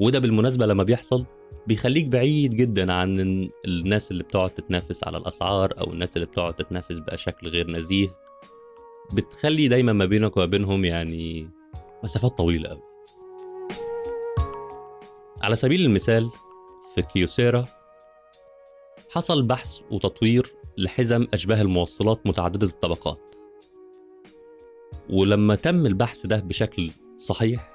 وده 0.00 0.18
بالمناسبة 0.18 0.66
لما 0.66 0.82
بيحصل 0.82 1.24
بيخليك 1.66 2.06
بعيد 2.06 2.54
جدا 2.54 2.92
عن 2.92 3.20
ال- 3.20 3.50
الناس 3.64 4.10
اللي 4.10 4.22
بتقعد 4.22 4.50
تتنافس 4.50 5.04
على 5.04 5.16
الأسعار 5.16 5.74
أو 5.78 5.92
الناس 5.92 6.16
اللي 6.16 6.26
بتقعد 6.26 6.54
تتنافس 6.54 6.98
بشكل 6.98 7.48
غير 7.48 7.70
نزيه. 7.70 8.08
بتخلي 9.12 9.68
دايما 9.68 9.92
ما 9.92 10.04
بينك 10.04 10.36
وما 10.36 10.46
بينهم 10.46 10.84
يعني 10.84 11.50
مسافات 12.04 12.38
طويلة 12.38 12.70
أوي. 12.70 12.82
على 15.42 15.54
سبيل 15.56 15.84
المثال 15.86 16.30
في 16.94 17.02
كيوسيرا 17.02 17.66
حصل 19.10 19.42
بحث 19.42 19.80
وتطوير 19.90 20.54
لحزم 20.78 21.26
أشباه 21.34 21.62
الموصلات 21.62 22.26
متعددة 22.26 22.66
الطبقات. 22.66 23.34
ولما 25.10 25.54
تم 25.54 25.86
البحث 25.86 26.26
ده 26.26 26.36
بشكل 26.40 26.90
صحيح 27.18 27.74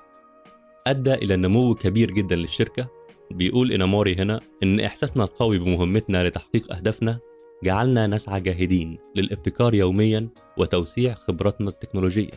أدى 0.88 1.14
إلى 1.14 1.36
نمو 1.36 1.76
كبير 1.76 2.12
جدا 2.12 2.36
للشركة. 2.36 2.88
بيقول 3.32 3.72
إناموري 3.72 4.16
هنا 4.16 4.40
إن 4.64 4.80
إحساسنا 4.80 5.24
القوي 5.24 5.60
بمهمتنا 5.60 6.28
لتحقيق 6.28 6.74
أهدافنا 6.76 7.20
جعلنا 7.64 8.08
نسعى 8.08 8.42
جاهدين 8.42 8.98
للابتكار 9.16 9.74
يوميا 9.74 10.30
وتوسيع 10.58 11.14
خبراتنا 11.14 11.70
التكنولوجية 11.70 12.32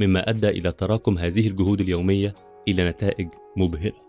مما 0.00 0.30
أدى 0.30 0.48
إلى 0.48 0.72
تراكم 0.72 1.18
هذه 1.18 1.48
الجهود 1.48 1.80
اليومية 1.80 2.34
إلى 2.68 2.88
نتائج 2.88 3.28
مبهرة. 3.56 4.02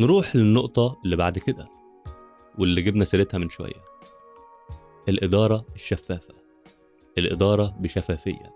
نروح 0.00 0.36
للنقطة 0.36 1.00
اللي 1.04 1.16
بعد 1.16 1.38
كده 1.38 1.68
واللي 2.58 2.82
جبنا 2.82 3.04
سيرتها 3.04 3.38
من 3.38 3.48
شوية. 3.48 3.84
الإدارة 5.08 5.66
الشفافة 5.74 6.34
الإدارة 7.18 7.76
بشفافية 7.80 8.54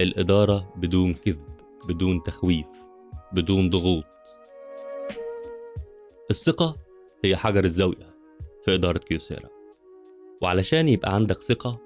الإدارة 0.00 0.72
بدون 0.76 1.14
كذب 1.14 1.56
بدون 1.88 2.22
تخويف 2.22 2.66
بدون 3.32 3.70
ضغوط. 3.70 4.04
الثقة 6.30 6.76
هي 7.24 7.36
حجر 7.36 7.64
الزاوية. 7.64 8.15
في 8.66 8.74
إدارة 8.74 8.98
كيوسيرا. 8.98 9.48
وعلشان 10.42 10.88
يبقى 10.88 11.14
عندك 11.14 11.42
ثقة 11.42 11.80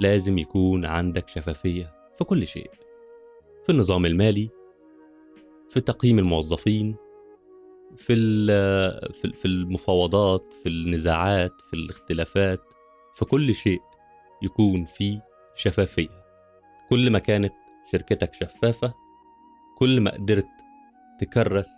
لازم 0.00 0.38
يكون 0.38 0.84
عندك 0.86 1.28
شفافية 1.28 1.94
في 2.18 2.24
كل 2.24 2.46
شيء. 2.46 2.70
في 3.66 3.72
النظام 3.72 4.06
المالي 4.06 4.50
في 5.68 5.80
تقييم 5.80 6.18
الموظفين 6.18 6.96
في 7.96 8.14
في 9.34 9.44
المفاوضات 9.44 10.52
في 10.62 10.68
النزاعات 10.68 11.60
في 11.70 11.74
الاختلافات 11.76 12.60
في 13.14 13.24
كل 13.24 13.54
شيء 13.54 13.80
يكون 14.42 14.84
في 14.84 15.20
شفافية. 15.54 16.24
كل 16.90 17.10
ما 17.10 17.18
كانت 17.18 17.52
شركتك 17.92 18.34
شفافة 18.34 18.94
كل 19.78 20.00
ما 20.00 20.10
قدرت 20.10 20.48
تكرس 21.20 21.70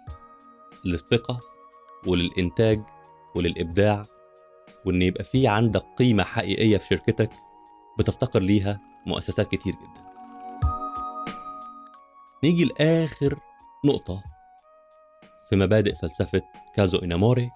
للثقة 0.84 1.40
وللإنتاج 2.06 2.95
وللإبداع 3.36 4.06
وإن 4.84 5.02
يبقى 5.02 5.24
في 5.24 5.48
عندك 5.48 5.82
قيمة 5.98 6.22
حقيقية 6.22 6.78
في 6.78 6.86
شركتك 6.86 7.30
بتفتقر 7.98 8.40
ليها 8.40 8.80
مؤسسات 9.06 9.54
كتير 9.54 9.74
جدا. 9.74 10.06
نيجي 12.44 12.64
لآخر 12.64 13.38
نقطة 13.84 14.22
في 15.50 15.56
مبادئ 15.56 15.94
فلسفة 15.94 16.42
كازو 16.74 16.98
إناموري 16.98 17.50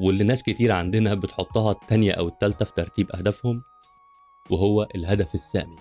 واللي 0.00 0.24
ناس 0.24 0.42
كتير 0.42 0.72
عندنا 0.72 1.14
بتحطها 1.14 1.72
التانية 1.72 2.12
أو 2.12 2.28
التالتة 2.28 2.64
في 2.64 2.72
ترتيب 2.72 3.10
أهدافهم 3.12 3.62
وهو 4.50 4.88
الهدف 4.94 5.34
السامي 5.34 5.76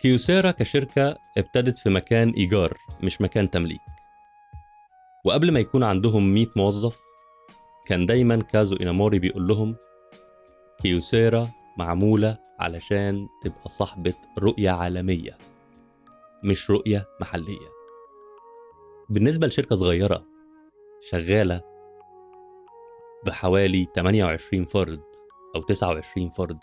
كيوسيرا 0.00 0.50
كشركة 0.50 1.16
ابتدت 1.38 1.78
في 1.78 1.90
مكان 1.90 2.30
إيجار 2.30 2.78
مش 3.02 3.20
مكان 3.20 3.50
تمليك. 3.50 3.80
وقبل 5.24 5.52
ما 5.52 5.60
يكون 5.60 5.84
عندهم 5.84 6.34
100 6.34 6.46
موظف 6.56 7.05
كان 7.86 8.06
دايما 8.06 8.36
كازو 8.42 8.76
إناموري 8.76 9.18
بيقول 9.18 9.46
لهم 9.46 9.76
كيوسيرا 10.78 11.48
معمولة 11.78 12.38
علشان 12.58 13.28
تبقى 13.42 13.68
صاحبة 13.68 14.14
رؤية 14.38 14.70
عالمية 14.70 15.38
مش 16.44 16.70
رؤية 16.70 17.08
محلية. 17.20 17.68
بالنسبة 19.08 19.46
لشركة 19.46 19.76
صغيرة 19.76 20.26
شغالة 21.00 21.62
بحوالي 23.26 23.86
28 23.96 24.64
فرد 24.64 25.02
أو 25.56 25.62
29 25.62 26.30
فرد. 26.30 26.58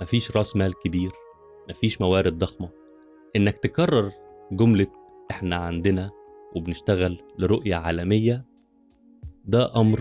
مفيش 0.00 0.36
راس 0.36 0.56
مال 0.56 0.78
كبير 0.78 1.12
مفيش 1.70 2.00
موارد 2.00 2.38
ضخمة. 2.38 2.68
إنك 3.36 3.56
تكرر 3.58 4.12
جملة 4.52 4.86
إحنا 5.30 5.56
عندنا 5.56 6.10
وبنشتغل 6.56 7.22
لرؤية 7.38 7.74
عالمية 7.74 8.51
ده 9.44 9.80
أمر 9.80 10.00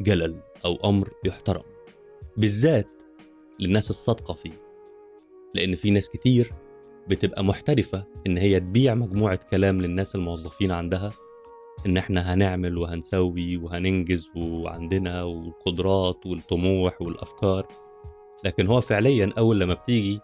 جلل 0.00 0.40
أو 0.64 0.78
أمر 0.84 1.10
يحترم 1.24 1.62
بالذات 2.36 2.88
للناس 3.60 3.90
الصادقة 3.90 4.34
فيه 4.34 4.62
لأن 5.54 5.74
في 5.74 5.90
ناس 5.90 6.08
كتير 6.08 6.52
بتبقى 7.08 7.44
محترفة 7.44 8.04
إن 8.26 8.38
هي 8.38 8.60
تبيع 8.60 8.94
مجموعة 8.94 9.40
كلام 9.50 9.80
للناس 9.80 10.14
الموظفين 10.14 10.72
عندها 10.72 11.10
إن 11.86 11.96
إحنا 11.96 12.34
هنعمل 12.34 12.78
وهنسوي 12.78 13.56
وهننجز 13.56 14.30
وعندنا 14.36 15.22
والقدرات 15.22 16.26
والطموح 16.26 17.02
والأفكار 17.02 17.66
لكن 18.44 18.66
هو 18.66 18.80
فعليا 18.80 19.32
أول 19.38 19.60
لما 19.60 19.74
بتيجي 19.74 20.20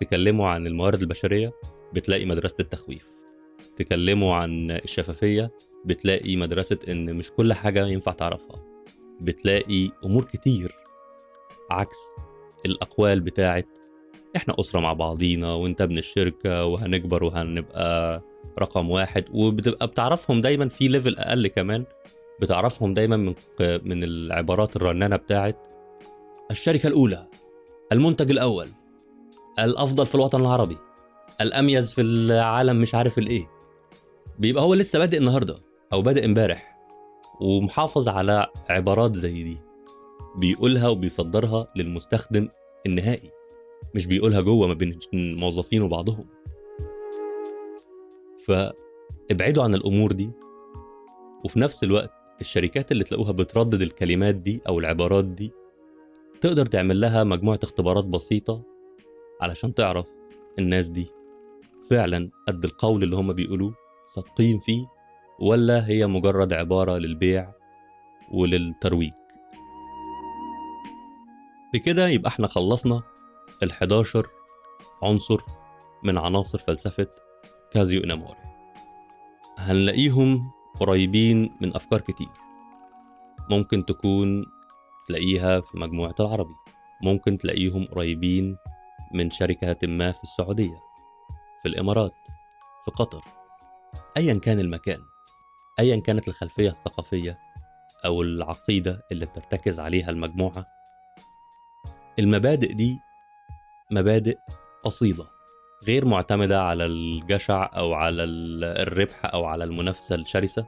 تكلموا 0.00 0.48
عن 0.48 0.66
الموارد 0.66 1.00
البشرية 1.00 1.52
بتلاقي 1.92 2.24
مدرسة 2.24 2.56
التخويف 2.60 3.10
تكلموا 3.76 4.34
عن 4.34 4.70
الشفافية 4.70 5.50
بتلاقي 5.84 6.36
مدرسة 6.36 6.78
إن 6.88 7.14
مش 7.14 7.30
كل 7.30 7.52
حاجة 7.52 7.86
ينفع 7.86 8.12
تعرفها. 8.12 8.64
بتلاقي 9.20 9.90
أمور 10.04 10.24
كتير 10.24 10.74
عكس 11.70 11.96
الأقوال 12.66 13.20
بتاعت 13.20 13.66
إحنا 14.36 14.54
أسرة 14.60 14.80
مع 14.80 14.92
بعضينا 14.92 15.54
وإنت 15.54 15.80
ابن 15.80 15.98
الشركة 15.98 16.64
وهنكبر 16.64 17.24
وهنبقى 17.24 18.22
رقم 18.58 18.90
واحد 18.90 19.24
وبتبقى 19.32 19.86
بتعرفهم 19.86 20.40
دايما 20.40 20.68
في 20.68 20.88
ليفل 20.88 21.16
أقل 21.18 21.46
كمان. 21.46 21.84
بتعرفهم 22.40 22.94
دايما 22.94 23.16
من 23.16 23.34
من 23.60 24.04
العبارات 24.04 24.76
الرنانة 24.76 25.16
بتاعت 25.16 25.56
الشركة 26.50 26.86
الأولى 26.86 27.26
المنتج 27.92 28.30
الأول 28.30 28.68
الأفضل 29.58 30.06
في 30.06 30.14
الوطن 30.14 30.40
العربي 30.40 30.76
الأميز 31.40 31.92
في 31.94 32.00
العالم 32.00 32.80
مش 32.80 32.94
عارف 32.94 33.18
الإيه. 33.18 33.50
بيبقى 34.38 34.62
هو 34.64 34.74
لسه 34.74 34.98
بادئ 34.98 35.18
النهارده. 35.18 35.56
أو 35.92 36.02
بادئ 36.02 36.24
امبارح 36.24 36.78
ومحافظ 37.40 38.08
على 38.08 38.46
عبارات 38.70 39.16
زي 39.16 39.42
دي 39.42 39.58
بيقولها 40.36 40.88
وبيصدرها 40.88 41.66
للمستخدم 41.76 42.48
النهائي 42.86 43.30
مش 43.94 44.06
بيقولها 44.06 44.40
جوه 44.40 44.66
ما 44.68 44.74
بين 44.74 44.98
الموظفين 45.14 45.82
وبعضهم. 45.82 46.26
فابعدوا 48.46 49.62
عن 49.64 49.74
الأمور 49.74 50.12
دي 50.12 50.30
وفي 51.44 51.60
نفس 51.60 51.84
الوقت 51.84 52.10
الشركات 52.40 52.92
اللي 52.92 53.04
تلاقوها 53.04 53.32
بتردد 53.32 53.82
الكلمات 53.82 54.34
دي 54.34 54.60
أو 54.68 54.78
العبارات 54.78 55.24
دي 55.24 55.52
تقدر 56.40 56.66
تعمل 56.66 57.00
لها 57.00 57.24
مجموعة 57.24 57.58
اختبارات 57.62 58.04
بسيطة 58.04 58.62
علشان 59.40 59.74
تعرف 59.74 60.06
الناس 60.58 60.88
دي 60.88 61.06
فعلا 61.90 62.30
قد 62.48 62.64
القول 62.64 63.02
اللي 63.02 63.16
هم 63.16 63.32
بيقولوه 63.32 63.74
صادقين 64.06 64.58
فيه 64.58 64.86
ولا 65.40 65.86
هي 65.88 66.06
مجرد 66.06 66.52
عبارة 66.52 66.98
للبيع 66.98 67.52
وللترويج؟ 68.32 69.12
بكده 71.74 72.08
يبقى 72.08 72.28
إحنا 72.28 72.46
خلصنا 72.46 73.02
ال 73.62 73.70
11 73.70 74.26
عنصر 75.02 75.40
من 76.04 76.18
عناصر 76.18 76.58
فلسفة 76.58 77.06
كازيو 77.70 78.04
إناموري. 78.04 78.38
هنلاقيهم 79.58 80.50
قريبين 80.80 81.56
من 81.60 81.76
أفكار 81.76 82.00
كتير. 82.00 82.28
ممكن 83.50 83.86
تكون 83.86 84.46
تلاقيها 85.08 85.60
في 85.60 85.78
مجموعة 85.78 86.14
العربي. 86.20 86.54
ممكن 87.02 87.38
تلاقيهم 87.38 87.84
قريبين 87.86 88.56
من 89.14 89.30
شركة 89.30 89.86
ما 89.86 90.12
في 90.12 90.22
السعودية 90.22 90.80
في 91.62 91.68
الإمارات 91.68 92.14
في 92.84 92.90
قطر 92.90 93.20
أيا 94.16 94.34
كان 94.38 94.60
المكان. 94.60 95.00
أيا 95.78 95.96
كانت 95.96 96.28
الخلفية 96.28 96.68
الثقافية 96.70 97.38
أو 98.04 98.22
العقيدة 98.22 99.02
اللي 99.12 99.26
بترتكز 99.26 99.80
عليها 99.80 100.10
المجموعة 100.10 100.66
المبادئ 102.18 102.72
دي 102.72 102.98
مبادئ 103.90 104.38
أصيلة 104.86 105.26
غير 105.86 106.04
معتمدة 106.04 106.62
على 106.62 106.84
الجشع 106.84 107.70
أو 107.76 107.94
على 107.94 108.24
الربح 108.24 109.34
أو 109.34 109.44
على 109.44 109.64
المنافسة 109.64 110.14
الشرسة 110.14 110.66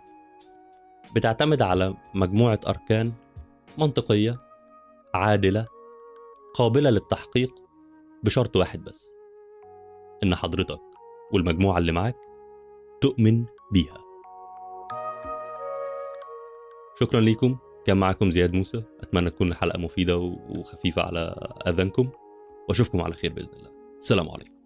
بتعتمد 1.14 1.62
على 1.62 1.94
مجموعة 2.14 2.60
أركان 2.66 3.12
منطقية 3.78 4.38
عادلة 5.14 5.66
قابلة 6.54 6.90
للتحقيق 6.90 7.54
بشرط 8.24 8.56
واحد 8.56 8.84
بس 8.84 9.06
إن 10.22 10.34
حضرتك 10.34 10.80
والمجموعة 11.32 11.78
اللي 11.78 11.92
معاك 11.92 12.16
تؤمن 13.00 13.44
بيها. 13.72 14.09
شكرا 17.00 17.20
ليكم. 17.20 17.56
كان 17.86 17.96
معكم 17.96 18.30
زياد 18.30 18.54
موسى. 18.54 18.82
أتمنى 19.02 19.30
تكون 19.30 19.48
الحلقة 19.48 19.78
مفيدة 19.78 20.16
وخفيفة 20.18 21.02
على 21.02 21.50
أذانكم. 21.66 22.10
وأشوفكم 22.68 23.02
على 23.02 23.14
خير 23.14 23.32
بإذن 23.32 23.48
الله. 23.58 23.70
السلام 23.98 24.28
عليكم. 24.28 24.59